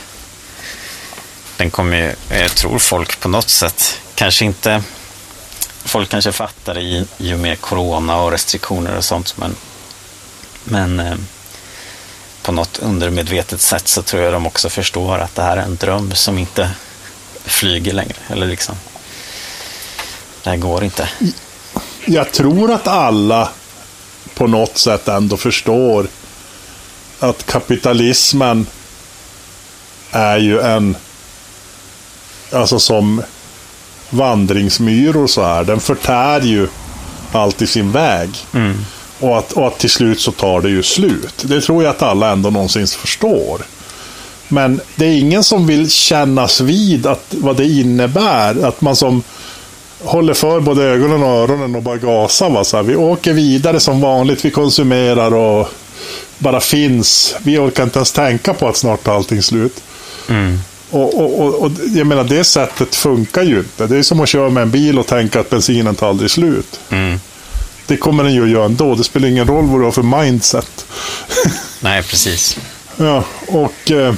Den 1.57 1.71
kommer 1.71 1.97
ju, 1.97 2.15
jag 2.39 2.55
tror 2.55 2.79
folk 2.79 3.19
på 3.19 3.29
något 3.29 3.49
sätt, 3.49 3.99
kanske 4.15 4.45
inte, 4.45 4.83
folk 5.85 6.09
kanske 6.09 6.31
fattar 6.31 6.73
det 6.73 6.81
i, 6.81 7.05
i 7.17 7.33
och 7.33 7.39
med 7.39 7.61
corona 7.61 8.21
och 8.21 8.31
restriktioner 8.31 8.97
och 8.97 9.05
sånt, 9.05 9.37
men, 9.37 9.55
men 10.63 10.99
eh, 10.99 11.15
på 12.41 12.51
något 12.51 12.79
undermedvetet 12.79 13.61
sätt 13.61 13.87
så 13.87 14.01
tror 14.01 14.23
jag 14.23 14.33
de 14.33 14.47
också 14.47 14.69
förstår 14.69 15.19
att 15.19 15.35
det 15.35 15.41
här 15.41 15.57
är 15.57 15.61
en 15.61 15.75
dröm 15.75 16.11
som 16.15 16.37
inte 16.37 16.69
flyger 17.45 17.93
längre. 17.93 18.15
Eller 18.29 18.47
liksom, 18.47 18.75
det 20.43 20.49
här 20.49 20.57
går 20.57 20.83
inte. 20.83 21.09
Jag 22.05 22.31
tror 22.31 22.71
att 22.71 22.87
alla 22.87 23.49
på 24.33 24.47
något 24.47 24.77
sätt 24.77 25.07
ändå 25.07 25.37
förstår 25.37 26.07
att 27.19 27.45
kapitalismen 27.45 28.67
är 30.11 30.37
ju 30.37 30.59
en, 30.59 30.95
alltså 32.51 32.79
som 32.79 33.23
vandringsmyror 34.09 35.27
så 35.27 35.43
här, 35.43 35.63
den 35.63 35.79
förtär 35.79 36.41
ju 36.41 36.67
allt 37.31 37.61
i 37.61 37.67
sin 37.67 37.91
väg. 37.91 38.29
Och, 39.19 39.37
att, 39.37 39.51
och 39.51 39.67
att 39.67 39.79
till 39.79 39.89
slut 39.89 40.19
så 40.19 40.31
tar 40.31 40.61
det 40.61 40.69
ju 40.69 40.83
slut. 40.83 41.43
Det 41.47 41.61
tror 41.61 41.83
jag 41.83 41.89
att 41.89 42.01
alla 42.01 42.31
ändå 42.31 42.49
någonsin 42.49 42.87
förstår. 42.87 43.61
Men 44.47 44.81
det 44.95 45.05
är 45.05 45.19
ingen 45.19 45.43
som 45.43 45.67
vill 45.67 45.91
kännas 45.91 46.61
vid 46.61 47.07
att, 47.07 47.25
vad 47.29 47.57
det 47.57 47.65
innebär. 47.65 48.65
Att 48.67 48.81
man 48.81 48.95
som 48.95 49.23
håller 50.03 50.33
för 50.33 50.59
både 50.59 50.83
ögonen 50.83 51.23
och 51.23 51.29
öronen 51.29 51.75
och 51.75 51.83
bara 51.83 51.97
gasar. 51.97 52.49
Va? 52.49 52.63
Så 52.63 52.77
här, 52.77 52.83
vi 52.83 52.95
åker 52.95 53.33
vidare 53.33 53.79
som 53.79 54.01
vanligt, 54.01 54.45
vi 54.45 54.51
konsumerar 54.51 55.33
och 55.33 55.69
bara 56.37 56.59
finns. 56.59 57.35
Vi 57.43 57.57
orkar 57.57 57.83
inte 57.83 57.99
ens 57.99 58.11
tänka 58.11 58.53
på 58.53 58.67
att 58.67 58.77
snart 58.77 59.03
tar 59.03 59.15
allting 59.15 59.41
slut. 59.41 59.81
Och, 60.89 61.19
och, 61.19 61.39
och, 61.39 61.55
och 61.61 61.71
jag 61.95 62.07
menar, 62.07 62.23
det 62.23 62.43
sättet 62.43 62.95
funkar 62.95 63.43
ju 63.43 63.57
inte. 63.57 63.87
Det 63.87 63.97
är 63.97 64.03
som 64.03 64.19
att 64.19 64.29
köra 64.29 64.49
med 64.49 64.63
en 64.63 64.71
bil 64.71 64.99
och 64.99 65.07
tänka 65.07 65.39
att 65.39 65.49
bensinen 65.49 65.95
tar 65.95 66.09
aldrig 66.09 66.31
slut. 66.31 66.79
Mm. 66.89 67.19
Det 67.89 67.97
kommer 67.97 68.23
den 68.23 68.33
ju 68.33 68.43
att 68.43 68.49
göra 68.49 68.65
ändå. 68.65 68.95
Det 68.95 69.03
spelar 69.03 69.27
ingen 69.27 69.47
roll 69.47 69.65
vad 69.65 69.79
du 69.79 69.83
har 69.83 69.91
för 69.91 70.21
mindset. 70.21 70.85
Nej, 71.79 72.03
precis. 72.03 72.57
Ja, 72.97 73.23
och 73.47 73.91
eh, 73.91 74.13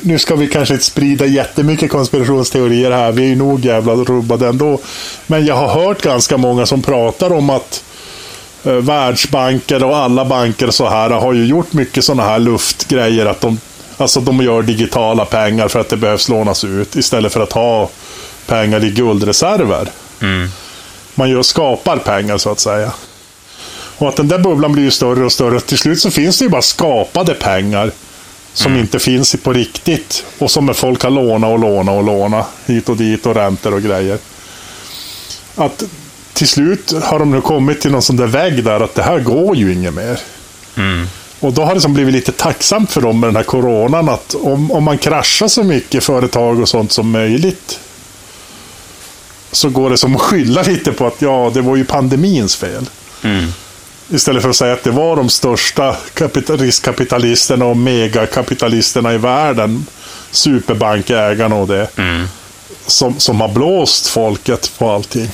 nu 0.00 0.18
ska 0.18 0.36
vi 0.36 0.48
kanske 0.48 0.74
inte 0.74 0.86
sprida 0.86 1.26
jättemycket 1.26 1.90
konspirationsteorier 1.90 2.90
här. 2.90 3.12
Vi 3.12 3.22
är 3.22 3.28
ju 3.28 3.36
nog 3.36 3.64
jävla 3.64 3.92
rubbade 3.92 4.48
ändå. 4.48 4.80
Men 5.26 5.46
jag 5.46 5.54
har 5.56 5.84
hört 5.84 6.02
ganska 6.02 6.36
många 6.36 6.66
som 6.66 6.82
pratar 6.82 7.32
om 7.32 7.50
att 7.50 7.84
eh, 8.64 8.72
världsbanker 8.72 9.84
och 9.84 9.96
alla 9.96 10.24
banker 10.24 10.70
så 10.70 10.88
här 10.88 11.10
har 11.10 11.32
ju 11.32 11.46
gjort 11.46 11.72
mycket 11.72 12.04
sådana 12.04 12.22
här 12.22 12.38
luftgrejer. 12.38 13.26
Att 13.26 13.40
de, 13.40 13.60
alltså 13.96 14.20
de 14.20 14.40
gör 14.40 14.62
digitala 14.62 15.24
pengar 15.24 15.68
för 15.68 15.80
att 15.80 15.88
det 15.88 15.96
behövs 15.96 16.28
lånas 16.28 16.64
ut 16.64 16.96
istället 16.96 17.32
för 17.32 17.40
att 17.40 17.52
ha 17.52 17.90
pengar 18.46 18.84
i 18.84 18.90
guldreserver. 18.90 19.88
Man 21.14 21.30
gör, 21.30 21.42
skapar 21.42 21.96
pengar 21.96 22.38
så 22.38 22.50
att 22.50 22.60
säga. 22.60 22.92
Och 23.98 24.08
att 24.08 24.16
den 24.16 24.28
där 24.28 24.38
bubblan 24.38 24.72
blir 24.72 24.84
ju 24.84 24.90
större 24.90 25.24
och 25.24 25.32
större. 25.32 25.60
Till 25.60 25.78
slut 25.78 26.00
så 26.00 26.10
finns 26.10 26.38
det 26.38 26.44
ju 26.44 26.48
bara 26.48 26.62
skapade 26.62 27.34
pengar 27.34 27.90
som 28.52 28.76
inte 28.76 28.98
finns 28.98 29.36
på 29.42 29.52
riktigt. 29.52 30.24
Och 30.38 30.50
som 30.50 30.74
folk 30.74 31.02
har 31.02 31.10
lånat 31.10 31.50
och 31.50 31.58
lånat 31.58 31.94
och 31.94 32.04
lånat 32.04 32.46
hit 32.66 32.88
och 32.88 32.96
dit 32.96 33.26
och 33.26 33.34
räntor 33.34 33.74
och 33.74 33.82
grejer. 33.82 34.18
Att 35.54 35.82
till 36.32 36.48
slut 36.48 36.92
har 37.02 37.18
de 37.18 37.30
nu 37.30 37.40
kommit 37.40 37.80
till 37.80 37.90
någon 37.90 38.02
sån 38.02 38.16
där 38.16 38.26
vägg 38.26 38.64
där 38.64 38.80
att 38.80 38.94
det 38.94 39.02
här 39.02 39.18
går 39.18 39.56
ju 39.56 39.72
inget 39.72 39.94
mer. 39.94 40.20
Och 41.40 41.52
då 41.52 41.62
har 41.62 41.74
det 41.74 41.80
som 41.80 41.94
blivit 41.94 42.14
lite 42.14 42.32
tacksamt 42.32 42.90
för 42.90 43.00
dem 43.00 43.20
med 43.20 43.28
den 43.28 43.36
här 43.36 43.42
coronan 43.42 44.08
att 44.08 44.34
om, 44.34 44.70
om 44.70 44.84
man 44.84 44.98
kraschar 44.98 45.48
så 45.48 45.62
mycket 45.62 46.04
företag 46.04 46.60
och 46.60 46.68
sånt 46.68 46.92
som 46.92 47.10
möjligt 47.10 47.80
så 49.52 49.68
går 49.68 49.90
det 49.90 49.96
som 49.98 50.16
att 50.16 50.22
skylla 50.22 50.62
lite 50.62 50.92
på 50.92 51.06
att 51.06 51.22
ja, 51.22 51.50
det 51.54 51.60
var 51.60 51.76
ju 51.76 51.84
pandemins 51.84 52.56
fel. 52.56 52.86
Istället 54.12 54.42
för 54.42 54.50
att 54.50 54.56
säga 54.56 54.72
att 54.72 54.84
det 54.84 54.90
var 54.90 55.16
de 55.16 55.28
största 55.28 55.96
kapital- 56.14 56.58
riskkapitalisterna 56.58 57.64
och 57.64 57.76
megakapitalisterna 57.76 59.14
i 59.14 59.18
världen, 59.18 59.86
superbankägarna 60.30 61.54
och 61.56 61.66
det, 61.68 61.88
som, 62.86 63.20
som 63.20 63.40
har 63.40 63.48
blåst 63.48 64.06
folket 64.06 64.72
på 64.78 64.90
allting. 64.90 65.28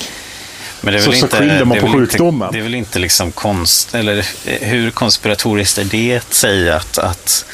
Men 0.81 0.93
det 0.93 0.99
är 0.99 1.03
Så- 1.03 1.09
väl 1.11 1.19
så 1.19 1.25
inte, 1.25 1.37
skyller 1.37 1.65
man 1.65 1.77
på 1.79 1.85
väl 1.85 1.95
inte- 1.95 2.11
sjukdomen. 2.11 2.49
Det 2.51 2.59
är 2.59 2.63
väl 2.63 2.75
inte 2.75 2.99
liksom 2.99 3.31
konst, 3.31 3.95
eller 3.95 4.17
eh, 4.45 4.67
hur 4.67 4.91
konspiratoriskt 4.91 5.77
är 5.77 5.83
det 5.83 6.17
att 6.17 6.33
säga 6.33 6.75
att, 6.75 6.97
att 6.97 7.45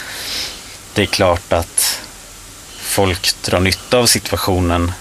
det 0.93 1.01
är 1.01 1.05
klart 1.05 1.53
att 1.53 1.99
folk 2.81 3.35
drar 3.41 3.59
nytta 3.59 3.97
av 3.97 4.05
situationen. 4.05 4.91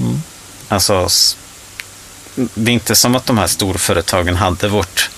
Mm. 0.00 0.22
Alltså, 0.68 1.08
det 2.34 2.70
är 2.70 2.74
inte 2.74 2.94
som 2.94 3.14
att 3.14 3.26
de 3.26 3.38
här 3.38 3.46
storföretagen 3.46 4.36
hade 4.36 4.68
vårt 4.68 5.10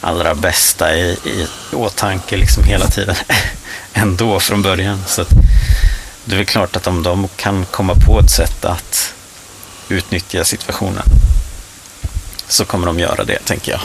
allra 0.00 0.34
bästa 0.34 0.96
i, 0.96 1.10
i 1.24 1.46
åtanke 1.72 2.36
liksom 2.36 2.64
hela 2.64 2.86
tiden. 2.86 3.16
Ändå 3.92 4.40
från 4.40 4.62
början. 4.62 5.02
Så 5.06 5.22
att 5.22 5.30
det 6.24 6.34
är 6.34 6.36
väl 6.36 6.46
klart 6.46 6.76
att 6.76 6.86
om 6.86 7.02
de 7.02 7.28
kan 7.36 7.66
komma 7.66 7.94
på 7.94 8.20
ett 8.20 8.30
sätt 8.30 8.64
att 8.64 9.14
utnyttja 9.88 10.44
situationen 10.44 11.04
så 12.48 12.64
kommer 12.64 12.86
de 12.86 12.98
göra 12.98 13.24
det, 13.24 13.38
tänker 13.44 13.72
jag. 13.72 13.80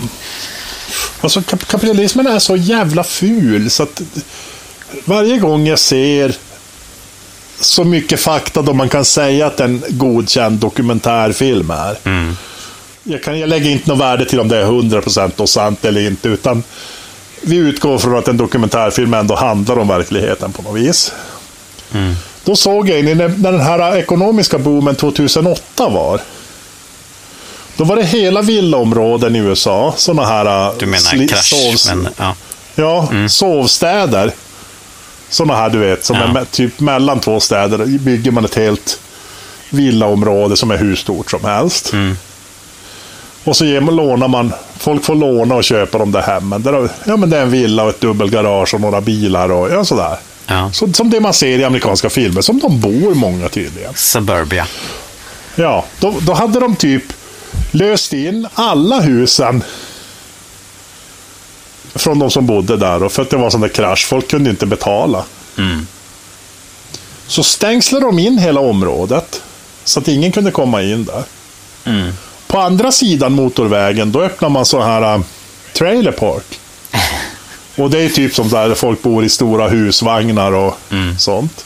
Alltså 1.21 1.41
kapitalismen 1.41 2.27
är 2.27 2.39
så 2.39 2.55
jävla 2.55 3.03
ful 3.03 3.69
så 3.69 3.83
att 3.83 4.01
varje 5.05 5.37
gång 5.37 5.67
jag 5.67 5.79
ser 5.79 6.35
så 7.59 7.83
mycket 7.83 8.19
fakta 8.19 8.61
då 8.61 8.73
man 8.73 8.89
kan 8.89 9.05
säga 9.05 9.47
att 9.47 9.59
en 9.59 9.83
godkänd 9.89 10.59
dokumentärfilm 10.59 11.71
är. 11.71 11.97
Jag, 13.03 13.23
kan, 13.23 13.39
jag 13.39 13.49
lägger 13.49 13.69
inte 13.69 13.89
något 13.89 13.99
värde 13.99 14.25
till 14.25 14.39
om 14.39 14.47
det 14.47 14.57
är 14.57 14.65
100% 14.65 15.31
då 15.35 15.47
sant 15.47 15.85
eller 15.85 16.01
inte, 16.01 16.29
utan 16.29 16.63
vi 17.41 17.55
utgår 17.55 17.97
från 17.97 18.17
att 18.17 18.27
en 18.27 18.37
dokumentärfilm 18.37 19.13
ändå 19.13 19.35
handlar 19.35 19.79
om 19.79 19.87
verkligheten 19.87 20.51
på 20.51 20.61
något 20.61 20.75
vis. 20.81 21.13
Då 22.43 22.55
såg 22.55 22.89
jag, 22.89 23.17
när, 23.17 23.27
den 23.29 23.59
här 23.59 23.97
ekonomiska 23.97 24.57
boomen 24.57 24.95
2008 24.95 25.89
var, 25.89 26.21
då 27.77 27.83
var 27.83 27.95
det 27.95 28.03
hela 28.03 28.41
villaområden 28.41 29.35
i 29.35 29.39
USA, 29.39 29.93
sådana 29.97 30.27
här... 30.27 30.73
Du 30.79 30.85
menar 30.85 31.27
krasch, 31.27 31.85
men 31.87 32.07
ja. 32.17 32.35
Ja, 32.75 33.09
sovstäder. 33.29 34.31
Sådana 35.29 35.55
här 35.55 35.69
du 35.69 35.77
vet, 35.77 36.05
som 36.05 36.15
Ja. 36.33 36.41
är 36.41 36.45
typ 36.45 36.79
mellan 36.79 37.19
två 37.19 37.39
städer. 37.39 37.85
bygger 37.85 38.31
man 38.31 38.45
ett 38.45 38.55
helt 38.55 38.99
villaområde 39.69 40.57
som 40.57 40.71
är 40.71 40.77
hur 40.77 40.95
stort 40.95 41.31
som 41.31 41.43
helst. 41.45 41.93
Och 43.43 43.55
så 43.57 43.65
ger 43.65 43.79
man, 43.81 43.95
lånar 43.95 44.27
man, 44.27 44.53
folk 44.77 45.03
får 45.05 45.15
låna 45.15 45.55
och 45.55 45.63
köpa 45.63 45.97
de 45.97 46.11
där 46.11 46.21
hemmen. 46.21 46.61
Där, 46.63 46.89
ja, 47.05 47.17
men 47.17 47.29
det 47.29 47.37
är 47.37 47.41
en 47.41 47.51
villa 47.51 47.83
och 47.83 47.89
ett 47.89 48.01
dubbelgarage 48.01 48.73
och 48.73 48.81
några 48.81 49.01
bilar 49.01 49.51
och 49.51 49.69
ja, 49.71 49.85
sådär. 49.85 50.17
Ja. 50.47 50.71
Så, 50.73 50.93
som 50.93 51.09
det 51.09 51.19
man 51.19 51.33
ser 51.33 51.59
i 51.59 51.63
amerikanska 51.63 52.09
filmer, 52.09 52.41
som 52.41 52.59
de 52.59 52.79
bor 52.81 53.13
många 53.13 53.49
tydligen. 53.49 53.93
Suburbia. 53.95 54.67
Ja, 55.55 55.85
då, 55.99 56.15
då 56.21 56.33
hade 56.33 56.59
de 56.59 56.75
typ 56.75 57.03
löst 57.71 58.13
in 58.13 58.47
alla 58.53 58.99
husen 58.99 59.63
från 61.97 62.19
de 62.19 62.31
som 62.31 62.45
bodde 62.45 62.77
där. 62.77 63.03
Och 63.03 63.11
för 63.11 63.21
att 63.21 63.29
det 63.29 63.37
var 63.37 63.45
en 63.45 63.51
sån 63.51 63.61
där 63.61 63.67
krasch. 63.67 64.05
Folk 64.05 64.27
kunde 64.27 64.49
inte 64.49 64.65
betala. 64.65 65.23
Så 67.27 67.43
stängslade 67.43 68.05
de 68.05 68.19
in 68.19 68.37
hela 68.37 68.59
området. 68.59 69.41
Så 69.83 69.99
att 69.99 70.07
ingen 70.07 70.31
kunde 70.31 70.51
komma 70.51 70.83
in 70.83 71.05
där. 71.05 71.23
På 72.47 72.59
andra 72.59 72.91
sidan 72.91 73.31
motorvägen, 73.31 74.11
då 74.11 74.21
öppnar 74.21 74.49
man 74.49 74.65
så 74.65 74.81
här 74.81 75.15
uh, 75.15 75.23
trailer 75.73 76.11
park. 76.11 76.59
Och 77.75 77.89
det 77.89 77.99
är 77.99 78.09
typ 78.09 78.35
som 78.35 78.49
där 78.49 78.73
folk 78.75 79.01
bor 79.01 79.23
i 79.23 79.29
stora 79.29 79.67
husvagnar 79.67 80.51
och 80.51 80.79
sånt. 81.17 81.65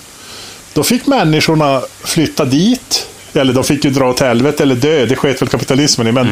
Då 0.74 0.84
fick 0.84 1.08
människorna 1.08 1.82
flytta 2.04 2.46
dit. 2.46 3.08
Eller 3.34 3.54
de 3.54 3.63
fick 3.63 3.86
ju 3.86 3.91
dra 3.91 4.10
åt 4.10 4.20
helvete 4.20 4.63
eller 4.63 4.76
dö. 4.76 5.06
Det 5.06 5.15
sket 5.15 5.41
väl 5.41 5.50
kapitalismen 5.50 6.08
i. 6.08 6.12
Men 6.12 6.28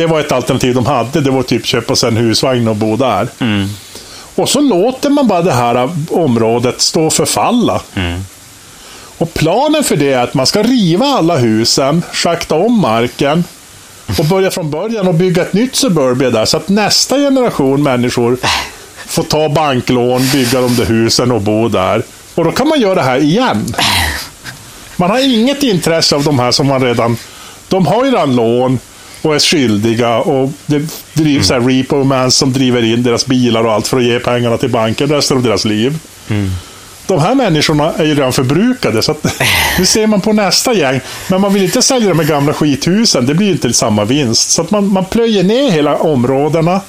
det 0.00 0.06
var 0.06 0.20
ett 0.20 0.32
alternativ 0.32 0.74
de 0.74 0.86
hade. 0.86 1.20
Det 1.20 1.30
var 1.30 1.42
typ 1.42 1.66
köpa 1.66 1.96
sig 1.96 2.08
en 2.08 2.16
husvagn 2.16 2.68
och 2.68 2.76
bo 2.76 2.96
där. 2.96 3.28
Och 4.34 4.48
så 4.48 4.60
låter 4.60 5.10
man 5.10 5.28
bara 5.28 5.42
det 5.42 5.52
här 5.52 5.90
området 6.10 6.80
stå 6.80 7.06
och 7.06 7.12
förfalla. 7.12 7.80
Och 9.18 9.34
planen 9.34 9.84
för 9.84 9.96
det 9.96 10.12
är 10.12 10.22
att 10.22 10.34
man 10.34 10.46
ska 10.46 10.62
riva 10.62 11.06
alla 11.06 11.36
husen, 11.36 12.02
schakta 12.12 12.54
om 12.54 12.80
marken 12.80 13.44
och 14.18 14.24
börja 14.24 14.50
från 14.50 14.70
början 14.70 15.08
och 15.08 15.14
bygga 15.14 15.42
ett 15.42 15.52
nytt 15.52 15.76
suburbia 15.76 16.30
där. 16.30 16.44
Så 16.44 16.56
att 16.56 16.68
nästa 16.68 17.16
generation 17.16 17.82
människor 17.82 18.36
får 19.06 19.22
ta 19.22 19.48
banklån, 19.48 20.28
bygga 20.32 20.60
de 20.60 20.76
där 20.76 20.84
husen 20.84 21.32
och 21.32 21.40
bo 21.40 21.68
där. 21.68 22.02
Och 22.34 22.44
då 22.44 22.52
kan 22.52 22.68
man 22.68 22.80
göra 22.80 22.94
det 22.94 23.02
här 23.02 23.18
igen. 23.18 23.74
Man 24.96 25.10
har 25.10 25.34
inget 25.34 25.62
intresse 25.62 26.16
av 26.16 26.24
de 26.24 26.38
här 26.38 26.50
som 26.50 26.66
man 26.66 26.82
redan... 26.82 27.16
De 27.68 27.86
har 27.86 28.04
ju 28.04 28.10
redan 28.10 28.36
lån 28.36 28.78
och 29.22 29.34
är 29.34 29.38
skyldiga 29.38 30.16
och 30.18 30.52
det 30.66 30.82
drivs 31.14 31.50
här 31.50 31.60
repo 31.60 32.04
man 32.04 32.30
som 32.30 32.52
driver 32.52 32.84
in 32.84 33.02
deras 33.02 33.26
bilar 33.26 33.64
och 33.64 33.72
allt 33.72 33.88
för 33.88 33.96
att 33.96 34.04
ge 34.04 34.18
pengarna 34.18 34.56
till 34.56 34.70
banken 34.70 35.08
resten 35.08 35.36
av 35.36 35.42
deras 35.42 35.64
liv. 35.64 35.98
De 37.06 37.20
här 37.20 37.34
människorna 37.34 37.92
är 37.92 38.04
ju 38.04 38.14
redan 38.14 38.32
förbrukade, 38.32 39.02
så 39.02 39.12
att, 39.12 39.24
nu 39.78 39.86
ser 39.86 40.06
man 40.06 40.20
på 40.20 40.32
nästa 40.32 40.74
gäng. 40.74 41.00
Men 41.28 41.40
man 41.40 41.52
vill 41.52 41.62
inte 41.62 41.82
sälja 41.82 42.08
de 42.08 42.18
här 42.18 42.26
gamla 42.26 42.52
skithusen, 42.52 43.26
det 43.26 43.34
blir 43.34 43.50
inte 43.50 43.72
samma 43.72 44.04
vinst. 44.04 44.50
Så 44.50 44.62
att 44.62 44.70
man, 44.70 44.92
man 44.92 45.04
plöjer 45.04 45.42
ner 45.42 45.70
hela 45.70 45.96
områdena, 45.96 46.80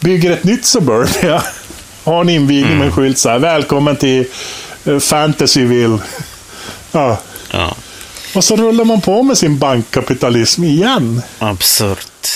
bygger 0.00 0.30
ett 0.30 0.44
nytt 0.44 0.64
suburbia, 0.64 1.42
har 2.04 2.20
en 2.20 2.28
invigning 2.28 2.78
med 2.78 2.86
en 2.86 2.92
skylt 2.92 3.18
så 3.18 3.28
här, 3.28 3.38
välkommen 3.38 3.96
till 3.96 4.24
uh, 4.86 4.98
Fantasyville. 4.98 5.98
Ja. 6.92 7.18
Ja. 7.52 7.74
Och 8.34 8.44
så 8.44 8.56
rullar 8.56 8.84
man 8.84 9.00
på 9.00 9.22
med 9.22 9.38
sin 9.38 9.58
bankkapitalism 9.58 10.64
igen. 10.64 11.22
Absurt. 11.38 12.28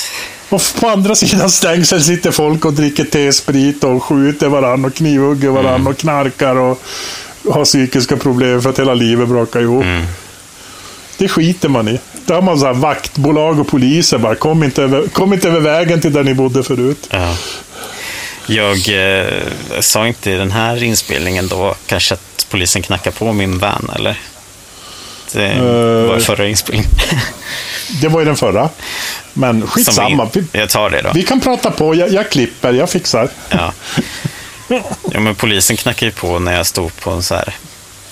Och 0.48 0.62
på 0.80 0.88
andra 0.88 1.14
sidan 1.14 1.50
stängsel 1.50 2.02
sitter 2.02 2.30
folk 2.30 2.64
och 2.64 2.72
dricker 2.72 3.04
te-sprit 3.04 3.85
och 3.85 4.02
skjuter 4.02 4.48
varann 4.48 4.85
och 4.85 4.94
knivhugger 4.94 5.48
varann 5.48 5.87
och 5.87 5.98
knarkar 5.98 6.57
och 6.57 6.83
har 7.50 7.64
psykiska 7.64 8.16
problem 8.16 8.62
för 8.62 8.70
att 8.70 8.78
hela 8.78 8.94
livet 8.94 9.28
brakar 9.28 9.61
ihop. 9.61 9.85
Det 11.18 11.28
skiter 11.28 11.68
man 11.68 11.88
i. 11.88 12.00
Där 12.26 12.35
har 12.35 12.42
man 12.42 12.59
så 12.59 12.66
här 12.66 12.72
vaktbolag 12.72 13.61
och 13.61 13.68
poliser 13.68 14.18
bara. 14.18 14.35
Kom 14.35 14.64
inte, 14.64 14.83
över, 14.83 15.09
kom 15.09 15.33
inte 15.33 15.48
över 15.48 15.61
vägen 15.61 16.00
till 16.00 16.12
där 16.12 16.24
ni 16.24 16.35
bodde 16.35 16.62
förut. 16.62 17.09
Ja. 17.11 17.37
Jag 18.46 18.78
eh, 18.88 19.26
sa 19.80 20.07
inte 20.07 20.30
i 20.30 20.35
den 20.35 20.50
här 20.50 20.83
inspelningen 20.83 21.48
då 21.48 21.74
kanske 21.87 22.14
att 22.14 22.46
polisen 22.50 22.83
knackar 22.83 23.11
på 23.11 23.33
min 23.33 23.59
van, 23.59 23.90
eller? 23.96 24.18
Det 25.35 25.47
Eh. 25.53 25.62
var 26.09 26.18
förra 26.20 26.47
inspelningen. 26.49 26.90
Det 28.01 28.09
var 28.09 28.20
ju 28.20 28.27
den 28.27 28.37
förra. 28.37 28.68
Men 29.33 29.66
skitsamma. 29.66 30.29
vi, 30.33 30.44
jag 30.53 30.70
tar 30.70 30.90
det 30.90 31.03
då. 31.03 31.11
vi 31.14 31.23
kan 31.23 31.40
prata 31.40 31.70
på. 31.70 31.94
Jag, 31.94 32.12
jag 32.12 32.31
klipper. 32.31 32.73
Jag 32.73 32.90
fixar. 32.90 33.29
Ja. 33.49 33.73
ja, 35.12 35.20
men 35.20 35.35
polisen 35.35 35.77
knackade 35.77 36.07
ju 36.07 36.12
på 36.12 36.38
när 36.38 36.57
jag 36.57 36.66
stod 36.66 36.97
på 36.97 37.11
en 37.11 37.23
så 37.23 37.35
här 37.35 37.55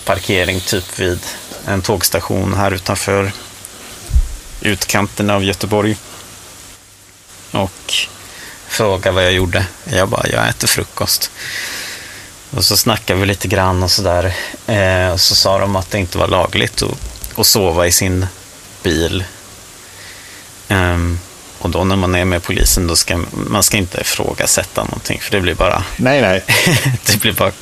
parkering 0.04 0.60
typ 0.60 0.98
vid 0.98 1.18
en 1.66 1.82
tågstation 1.82 2.54
här 2.54 2.70
utanför 2.70 3.32
utkanten 4.60 5.30
av 5.30 5.44
Göteborg. 5.44 5.96
Och 7.50 7.94
frågade 8.68 9.14
vad 9.14 9.24
jag 9.24 9.32
gjorde. 9.32 9.66
Jag 9.84 10.08
bara, 10.08 10.26
jag 10.32 10.48
äter 10.48 10.68
frukost. 10.68 11.30
Och 12.50 12.64
så 12.64 12.76
snackade 12.76 13.20
vi 13.20 13.26
lite 13.26 13.48
grann 13.48 13.82
och 13.82 13.90
sådär. 13.90 14.34
Eh, 14.66 15.08
och 15.12 15.20
så 15.20 15.34
sa 15.34 15.58
de 15.58 15.76
att 15.76 15.90
det 15.90 15.98
inte 15.98 16.18
var 16.18 16.28
lagligt 16.28 16.82
att, 16.82 16.94
att 17.36 17.46
sova 17.46 17.86
i 17.86 17.92
sin 17.92 18.26
bil. 18.82 19.24
Ehm, 20.68 21.18
och 21.58 21.70
då 21.70 21.84
när 21.84 21.96
man 21.96 22.14
är 22.14 22.24
med 22.24 22.42
polisen, 22.42 22.86
då 22.86 22.96
ska 22.96 23.20
man 23.32 23.62
ska 23.62 23.76
inte 23.76 24.00
ifrågasätta 24.00 24.84
någonting. 24.84 25.20
För 25.20 25.30
det 25.30 25.40
blir 25.40 25.54
bara, 25.54 25.84
Nej, 25.96 26.20
nej. 26.20 26.44
det 27.06 27.20
blir 27.20 27.32
bara 27.32 27.52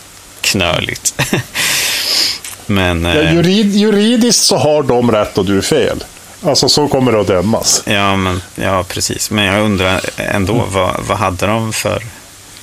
knöligt. 0.40 1.14
Men, 2.66 3.04
Ja, 3.04 3.14
eh, 3.14 3.34
jurid, 3.34 3.76
juridiskt 3.76 4.44
så 4.44 4.56
har 4.56 4.82
de 4.82 5.10
rätt 5.12 5.38
och 5.38 5.44
du 5.44 5.62
fel. 5.62 6.04
Alltså 6.42 6.68
så 6.68 6.88
kommer 6.88 7.12
det 7.12 7.20
att 7.20 7.26
dömas. 7.26 7.82
ja, 7.86 8.16
men, 8.16 8.42
ja, 8.54 8.84
precis. 8.84 9.30
Men 9.30 9.44
jag 9.44 9.64
undrar 9.64 10.00
ändå, 10.16 10.64
vad, 10.68 10.96
vad 11.08 11.18
hade 11.18 11.46
de 11.46 11.72
för 11.72 12.02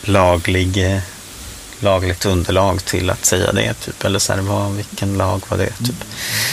laglig, 0.02 0.94
eh, 0.94 1.00
lagligt 1.80 2.26
underlag 2.26 2.86
till 2.86 3.10
att 3.10 3.26
säga 3.26 3.52
det? 3.52 3.74
Typ? 3.74 4.06
Eller 4.06 4.20
så 4.20 4.34
här, 4.34 4.42
vad, 4.42 4.72
vilken 4.72 5.18
lag 5.18 5.42
var 5.50 5.58
det? 5.58 5.70
Typ? 5.86 5.96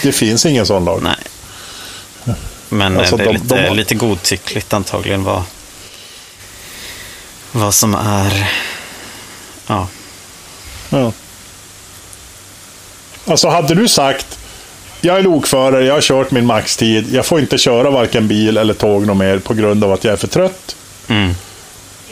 Det 0.02 0.12
finns 0.12 0.46
ingen 0.46 0.66
sån 0.66 0.84
lag. 0.84 1.00
Nej. 1.02 1.16
Men 2.68 2.98
Alltså, 2.98 3.14
eh, 3.14 3.18
det 3.18 3.24
är 3.24 3.26
de- 3.26 3.32
lite, 3.38 3.62
de 3.68 3.74
lite 3.74 3.94
godtyckligt 3.94 4.72
antagligen 4.72 5.24
vad, 5.24 5.42
vad 7.52 7.74
som 7.74 7.94
är... 7.94 8.52
Ja, 9.66 9.88
Ja. 10.90 11.12
Alltså 13.26 13.48
hade 13.48 13.74
du 13.74 13.88
sagt 13.88 14.38
jag 15.00 15.18
är 15.18 15.22
lokförare, 15.22 15.84
jag 15.84 15.94
har 15.94 16.00
kört 16.00 16.30
min 16.30 16.46
maxtid, 16.46 17.14
jag 17.14 17.26
får 17.26 17.40
inte 17.40 17.58
köra 17.58 17.90
varken 17.90 18.28
bil 18.28 18.56
eller 18.56 18.74
tåg 18.74 19.06
något 19.06 19.16
mer 19.16 19.38
på 19.38 19.54
grund 19.54 19.84
av 19.84 19.92
att 19.92 20.04
jag 20.04 20.12
är 20.12 20.16
för 20.16 20.26
trött. 20.26 20.76
mm, 21.08 21.34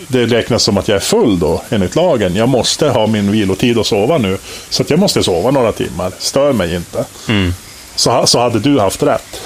Det 0.09 0.27
räknas 0.27 0.63
som 0.63 0.79
att 0.79 0.89
jag 0.89 0.97
är 0.97 1.01
full 1.01 1.39
då, 1.39 1.63
enligt 1.71 1.97
lagen. 1.97 2.37
Jag 2.37 2.49
måste 2.49 2.89
ha 2.89 3.07
min 3.07 3.31
vilotid 3.31 3.79
och 3.79 3.87
sova 3.87 4.19
nu. 4.19 4.39
Så 4.71 4.83
att 4.83 4.91
jag 4.91 4.99
måste 4.99 5.23
sova 5.23 5.51
några 5.51 5.73
timmar. 5.73 6.13
Stör 6.19 6.53
mig 6.53 6.75
inte. 6.75 7.05
mm. 7.29 7.55
Så, 7.97 8.27
så 8.27 8.41
hade 8.41 8.59
du 8.61 8.81
haft 8.81 9.03
rätt. 9.03 9.41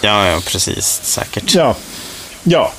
ja, 0.00 0.26
ja, 0.26 0.40
precis. 0.46 1.00
Säkert. 1.04 1.54
Ja. 1.54 1.74
Ja. 2.42 2.72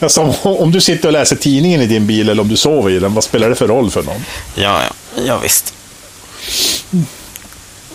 Alltså, 0.00 0.20
om, 0.20 0.56
om 0.56 0.72
du 0.72 0.80
sitter 0.80 1.08
och 1.08 1.12
läser 1.12 1.36
tidningen 1.36 1.80
i 1.80 1.86
din 1.86 2.06
bil 2.06 2.28
eller 2.28 2.42
om 2.42 2.48
du 2.48 2.56
sover 2.56 2.90
i 2.90 2.98
den, 2.98 3.14
vad 3.14 3.24
spelar 3.24 3.48
det 3.48 3.54
för 3.54 3.68
roll 3.68 3.90
för 3.90 4.02
någon? 4.02 4.24
Ja, 4.54 4.82
ja, 4.82 5.22
ja 5.26 5.38
visst. 5.38 5.74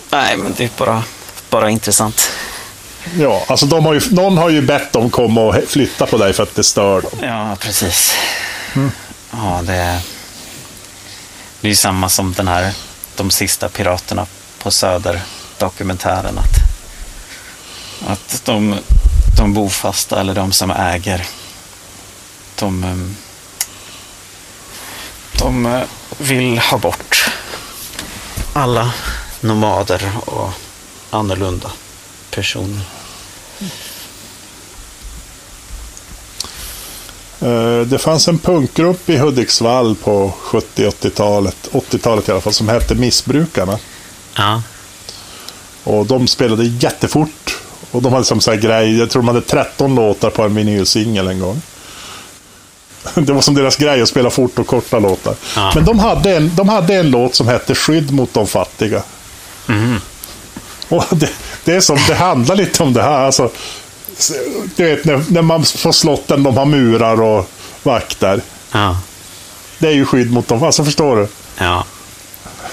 Nej, 0.10 0.38
men 0.38 0.54
det 0.58 0.64
är 0.64 0.70
bara, 0.78 1.04
bara 1.50 1.70
intressant. 1.70 2.30
Ja, 3.16 3.46
alltså 3.48 3.66
de 3.66 3.86
har 3.86 3.94
ju, 3.94 4.02
någon 4.10 4.38
har 4.38 4.50
ju 4.50 4.62
bett 4.62 4.94
dem 4.94 5.10
komma 5.10 5.42
och 5.42 5.56
flytta 5.68 6.06
på 6.06 6.18
dig 6.18 6.34
för 6.34 6.44
att 6.44 6.56
det 6.56 6.64
stör 6.64 7.02
dem. 7.02 7.12
Ja, 7.22 7.58
precis. 7.60 8.18
Ja, 9.32 9.62
det 9.64 9.74
är, 9.74 10.00
det 11.62 11.68
är 11.68 11.70
ju 11.70 11.76
samma 11.76 12.10
som 12.10 12.34
den 12.34 12.48
här 12.48 12.72
De 13.16 13.32
sista 13.32 13.70
piraterna 13.70 14.26
på 14.64 14.72
Söder 14.72 15.22
dokumentären. 15.58 16.38
Att, 16.38 16.60
att 18.08 18.42
de, 18.46 18.76
de 19.38 19.54
bofasta 19.54 20.20
eller 20.20 20.34
de 20.34 20.52
som 20.52 20.72
äger 20.72 21.26
de, 22.56 22.84
ehm, 22.84 23.16
de 25.40 25.66
eh, 25.66 25.84
vill 26.18 26.60
ha 26.60 26.78
bort 26.78 27.32
alla 28.54 28.94
nomader 29.42 30.12
och 30.26 30.50
annorlunda 31.10 31.72
personer. 32.32 32.97
Det 37.86 37.98
fanns 37.98 38.28
en 38.28 38.38
punkgrupp 38.38 39.10
i 39.10 39.18
Hudiksvall 39.18 39.96
på 39.96 40.34
70-80-talet, 40.44 41.70
80-talet 41.72 42.30
i 42.30 42.32
alla 42.32 42.42
fall, 42.42 42.54
som 42.54 42.70
hette 42.70 42.96
Missbrukarna. 42.96 43.78
Ja, 44.38 44.62
Och 45.84 46.06
de 46.06 46.28
spelade 46.28 46.64
jättefort. 46.66 47.58
Och 47.92 48.02
de 48.02 48.14
hade 48.14 48.26
som 48.26 48.42
så 48.42 48.52
här 48.52 48.58
grej, 48.58 48.98
jag 48.98 49.10
tror 49.10 49.22
de 49.22 49.28
hade 49.28 49.42
13 49.42 49.96
låtar 49.96 50.30
på 50.30 50.44
en 50.44 50.56
vinylsingel 50.56 51.28
en 51.28 51.40
gång. 51.40 51.62
Det 53.16 53.34
var 53.34 53.42
som 53.42 53.56
deras 53.56 53.76
grej 53.76 54.02
att 54.02 54.10
spela 54.10 54.30
fort 54.30 54.60
och 54.60 54.68
korta 54.68 55.00
låtar. 55.00 55.36
Ja. 55.56 55.72
Men 55.76 55.86
de 55.86 56.00
hade, 56.00 56.36
en, 56.38 56.52
de 56.56 56.70
hade 56.70 56.96
en 56.96 57.12
låt 57.12 57.36
som 57.36 57.48
hette 57.48 57.76
Skydd 57.76 58.12
mot 58.12 58.34
de 58.34 58.48
fattiga. 58.48 59.04
Och 60.90 61.04
det, 61.10 61.30
det, 61.64 61.76
är 61.76 61.80
som, 61.82 61.98
det 62.08 62.16
handlar 62.16 62.56
lite 62.56 62.84
om 62.84 62.94
det 62.94 63.02
här. 63.04 63.26
Alltså, 63.26 63.50
du 64.76 64.84
vet, 64.84 65.06
när, 65.06 65.24
när 65.30 65.42
man 65.42 65.64
på 65.84 65.94
slotten 65.94 66.44
de 66.44 66.58
har 66.58 66.66
murar 66.66 67.22
och 67.22 67.50
vakter. 67.84 68.42
ja, 68.72 68.98
Det 69.80 69.88
är 69.88 69.92
ju 69.92 70.06
skydd 70.06 70.32
mot 70.32 70.48
dem. 70.48 70.64
Alltså 70.64 70.84
förstår 70.86 71.16
du? 71.16 71.28
ja. 71.58 71.84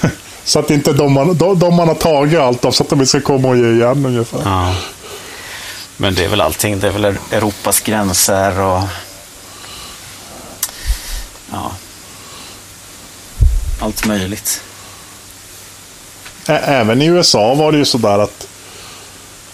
Så 0.44 0.59
att 0.59 0.70
inte 0.70 0.92
de 0.92 1.12
man, 1.12 1.37
de, 1.37 1.59
de 1.59 1.74
man 1.74 1.88
har 1.88 1.94
tagit 1.94 2.40
allt 2.40 2.64
av, 2.64 2.72
så 2.72 2.83
att 2.83 2.88
de 2.88 2.94
inte 3.00 3.07
ska 3.07 3.20
komma 3.20 3.48
och 3.48 3.57
ge 3.57 3.70
igen 3.72 4.07
ungefär. 4.07 4.40
Ja. 4.44 4.74
Men 5.96 6.14
det 6.14 6.24
är 6.24 6.28
väl 6.28 6.40
allting. 6.40 6.80
Det 6.80 6.87
är 6.88 6.92
väl 6.92 7.04
Europas 7.30 7.80
gränser 7.80 8.61
och... 8.61 8.83
Ja. 11.52 11.72
Allt 13.80 14.07
möjligt. 14.07 14.61
Ä- 16.46 16.59
Även 16.64 17.02
i 17.02 17.07
USA 17.07 17.54
var 17.54 17.72
det 17.72 17.78
ju 17.78 17.85
sådär 17.85 18.18
att 18.18 18.46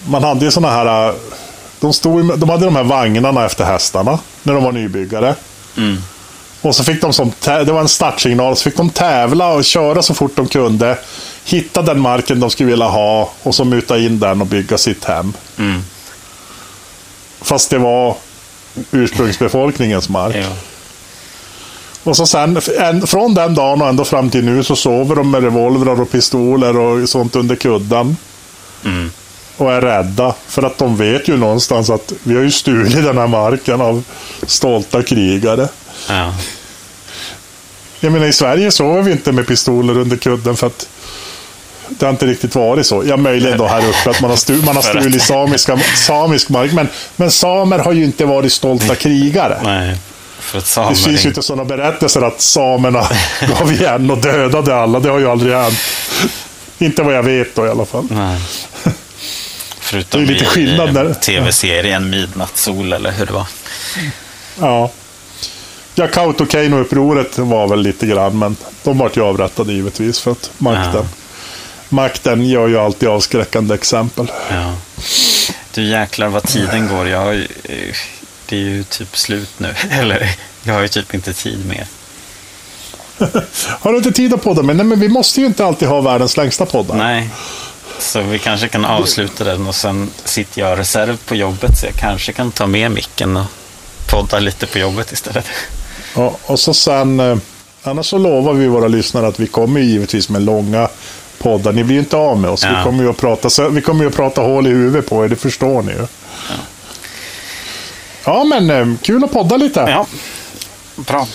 man 0.07 0.25
hade 0.25 0.45
ju 0.45 0.51
sådana 0.51 0.75
här... 0.75 1.15
De, 1.81 1.93
stod, 1.93 2.39
de 2.39 2.49
hade 2.49 2.65
de 2.65 2.77
här 2.77 2.85
vagnarna 2.85 3.47
efter 3.47 3.65
hästarna 3.65 4.19
när 4.43 4.55
de 4.55 4.65
var 4.65 4.73
nybyggare. 4.73 5.35
Mm. 5.77 5.99
Och 6.61 6.77
så 6.77 6.85
fick 6.85 7.01
de 7.01 7.13
som, 7.13 7.33
det 7.41 7.73
var 7.73 7.81
en 7.81 7.89
startsignal, 7.89 8.57
så 8.57 8.63
fick 8.63 8.77
de 8.77 8.91
tävla 8.91 9.53
och 9.53 9.65
köra 9.65 10.03
så 10.03 10.15
fort 10.15 10.37
de 10.37 10.49
kunde. 10.49 10.99
Hitta 11.45 11.83
den 11.83 12.01
marken 12.01 12.41
de 12.41 12.51
skulle 12.51 12.71
vilja 12.71 12.87
ha 12.87 13.31
och 13.43 13.55
så 13.55 13.65
muta 13.65 13.99
in 13.99 14.19
den 14.19 14.41
och 14.41 14.47
bygga 14.47 14.79
sitt 14.79 15.05
hem. 15.05 15.33
Mm. 15.59 15.83
Fast 17.41 17.71
det 17.71 17.79
var 17.79 18.17
ursprungsbefolkningens 18.91 20.09
mark. 20.09 20.37
Ja. 20.37 20.49
Och 22.05 22.17
så 22.17 22.27
sen, 22.27 22.61
en, 22.79 23.07
från 23.07 23.35
den 23.35 23.55
dagen 23.55 23.83
och 23.83 23.89
ända 23.89 24.05
fram 24.05 24.31
till 24.31 24.45
nu 24.45 24.65
så 24.65 24.77
sover 24.77 25.17
de 25.17 25.31
med 25.31 25.43
revolvrar 25.43 26.01
och 26.01 26.11
pistoler 26.11 26.77
och 26.77 27.09
sånt 27.09 27.37
under 27.37 27.57
kudden. 27.57 28.17
Mm. 28.85 29.11
Och 29.61 29.73
är 29.73 29.81
rädda. 29.81 30.35
För 30.47 30.63
att 30.63 30.79
de 30.79 30.97
vet 30.97 31.29
ju 31.29 31.37
någonstans 31.37 31.91
att 31.91 32.13
vi 32.23 32.35
har 32.35 32.43
ju 32.43 32.51
stulit 32.51 33.05
den 33.05 33.19
här 33.19 33.27
marken 33.27 33.81
av 33.81 34.05
stolta 34.47 35.03
krigare. 35.03 35.69
Ja. 36.09 36.35
Jag 38.01 38.13
menar 38.13 38.27
i 38.27 38.33
Sverige 38.33 38.71
sover 38.71 39.03
vi 39.03 39.13
inte 39.13 39.33
med 39.33 39.47
pistoler 39.47 39.99
under 39.99 40.17
kudden 40.17 40.57
för 40.57 40.67
att 40.67 40.89
det 41.89 42.07
har 42.07 42.11
inte 42.11 42.27
riktigt 42.27 42.55
varit 42.55 42.87
så. 42.87 43.03
Ja, 43.07 43.17
möjligen 43.17 43.59
då 43.59 43.67
här 43.67 43.89
uppe 43.89 44.11
att 44.11 44.21
man 44.21 44.31
har, 44.31 44.37
stu, 44.37 44.63
man 44.63 44.77
har 44.77 44.83
stulit 44.83 45.23
samiska, 45.23 45.79
samisk 45.97 46.49
mark. 46.49 46.73
Men, 46.73 46.89
men 47.17 47.31
samer 47.31 47.79
har 47.79 47.93
ju 47.93 48.05
inte 48.05 48.25
varit 48.25 48.53
stolta 48.53 48.95
krigare. 48.95 49.61
Nej. 49.65 49.97
För 50.39 50.59
att 50.59 50.89
Det 50.89 50.95
finns 50.95 51.25
ju 51.25 51.29
inte 51.29 51.43
sådana 51.43 51.65
berättelser 51.65 52.23
att 52.23 52.41
samerna 52.41 53.09
gav 53.59 53.73
igen 53.73 54.11
och 54.11 54.19
dödade 54.19 54.77
alla. 54.77 55.01
Det 55.01 55.09
har 55.11 55.19
ju 55.19 55.31
aldrig 55.31 55.55
hänt. 55.55 55.79
Inte 56.79 57.03
vad 57.03 57.15
jag 57.15 57.23
vet 57.23 57.55
då 57.55 57.67
i 57.67 57.69
alla 57.69 57.85
fall. 57.85 58.07
Nej. 58.11 58.41
Förutom 59.91 60.21
Det 60.21 60.27
är 60.27 60.33
lite 60.33 60.45
i, 60.45 60.49
skillnad 60.49 60.95
där. 60.95 61.15
tv-serien 61.15 62.11
Midnattssol 62.11 62.93
eller 62.93 63.13
hur 63.13 63.27
det 63.27 63.33
var. 63.33 63.47
Ja. 64.61 64.91
Ja, 65.95 66.07
Kautokeino-upproret 66.07 67.39
var 67.39 67.69
väl 67.69 67.81
lite 67.83 68.07
grann, 68.07 68.39
men 68.39 68.57
de 68.83 68.99
vart 68.99 69.17
ju 69.17 69.23
avrättade 69.23 69.73
givetvis 69.73 70.21
för 70.21 70.31
att 70.33 70.51
makten. 70.59 70.95
Ja. 70.95 71.07
Makten 71.89 72.45
gör 72.47 72.69
ju 72.69 72.79
alltid 72.79 73.09
avskräckande 73.09 73.75
exempel. 73.75 74.33
Ja. 74.51 74.75
Du 75.75 75.83
jäklar 75.83 76.29
vad 76.29 76.43
tiden 76.43 76.89
går. 76.89 77.09
Jag 77.09 77.19
har 77.19 77.33
ju, 77.33 77.49
eh, 77.65 77.97
det 78.47 78.57
är 78.57 78.61
ju 78.61 78.85
typ 78.85 79.17
slut 79.17 79.51
nu. 79.59 79.75
Eller 79.91 80.31
jag 80.63 80.75
har 80.75 80.81
ju 80.81 80.89
typ 80.89 81.15
inte 81.15 81.33
tid 81.33 81.67
mer. 81.67 81.87
Har 83.81 83.93
du 83.93 83.99
inte 83.99 84.13
tid 84.13 84.35
att 84.35 84.43
podda? 84.43 84.63
Men, 84.63 84.77
nej, 84.77 84.87
men 84.87 85.01
vi 85.01 85.09
måste 85.09 85.41
ju 85.41 85.47
inte 85.47 85.67
alltid 85.67 85.89
ha 85.89 86.01
världens 86.01 86.37
längsta 86.37 86.67
poddar. 86.67 86.97
Nej. 86.97 87.29
Så 88.01 88.21
vi 88.21 88.39
kanske 88.39 88.69
kan 88.69 88.85
avsluta 88.85 89.45
den 89.45 89.67
och 89.67 89.75
sen 89.75 90.11
sitter 90.25 90.61
jag 90.61 90.79
reserv 90.79 91.17
på 91.17 91.35
jobbet 91.35 91.79
så 91.79 91.87
jag 91.87 91.95
kanske 91.95 92.33
kan 92.33 92.53
ta 92.53 92.67
med 92.67 92.91
micken 92.91 93.37
och 93.37 93.47
podda 94.11 94.39
lite 94.39 94.67
på 94.67 94.79
jobbet 94.79 95.13
istället. 95.13 95.47
Ja, 96.17 96.37
och 96.47 96.61
så 96.61 96.75
sen, 96.75 97.21
eh, 97.21 97.37
annars 97.83 98.07
så 98.07 98.19
lovar 98.19 98.53
vi 98.53 98.67
våra 98.67 98.89
lyssnare 98.89 99.27
att 99.27 99.41
vi 99.41 99.47
kommer 99.47 99.81
givetvis 99.81 100.29
med 100.29 100.43
långa 100.43 100.89
poddar. 101.39 101.73
Ni 101.73 101.85
blir 101.85 101.95
ju 101.95 102.01
inte 102.01 102.17
av 102.17 102.39
med 102.39 102.51
oss. 102.51 102.65
Ja. 102.65 102.77
Vi, 102.79 102.85
kommer 102.85 103.05
ju 103.05 103.11
att 103.11 103.17
prata, 103.17 103.51
så, 103.51 103.69
vi 103.69 103.81
kommer 103.81 104.05
ju 104.05 104.09
att 104.09 104.17
prata 104.17 104.41
hål 104.41 104.67
i 104.67 104.71
huvudet 104.71 105.09
på 105.09 105.25
er, 105.25 105.29
det 105.29 105.37
förstår 105.37 105.83
ni 105.83 105.93
ju. 105.93 106.07
Ja, 108.25 108.45
men 108.45 108.71
eh, 108.71 108.97
kul 109.03 109.25
att 109.25 109.33
podda 109.33 109.57
lite. 109.57 109.81
Ja, 109.81 110.07
bra. 110.97 111.27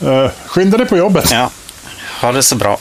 Eh, 0.00 0.30
skynda 0.46 0.78
dig 0.78 0.86
på 0.86 0.96
jobbet. 0.96 1.30
Ja, 1.32 1.50
ha 2.20 2.32
det 2.32 2.42
så 2.42 2.56
bra. 2.56 2.78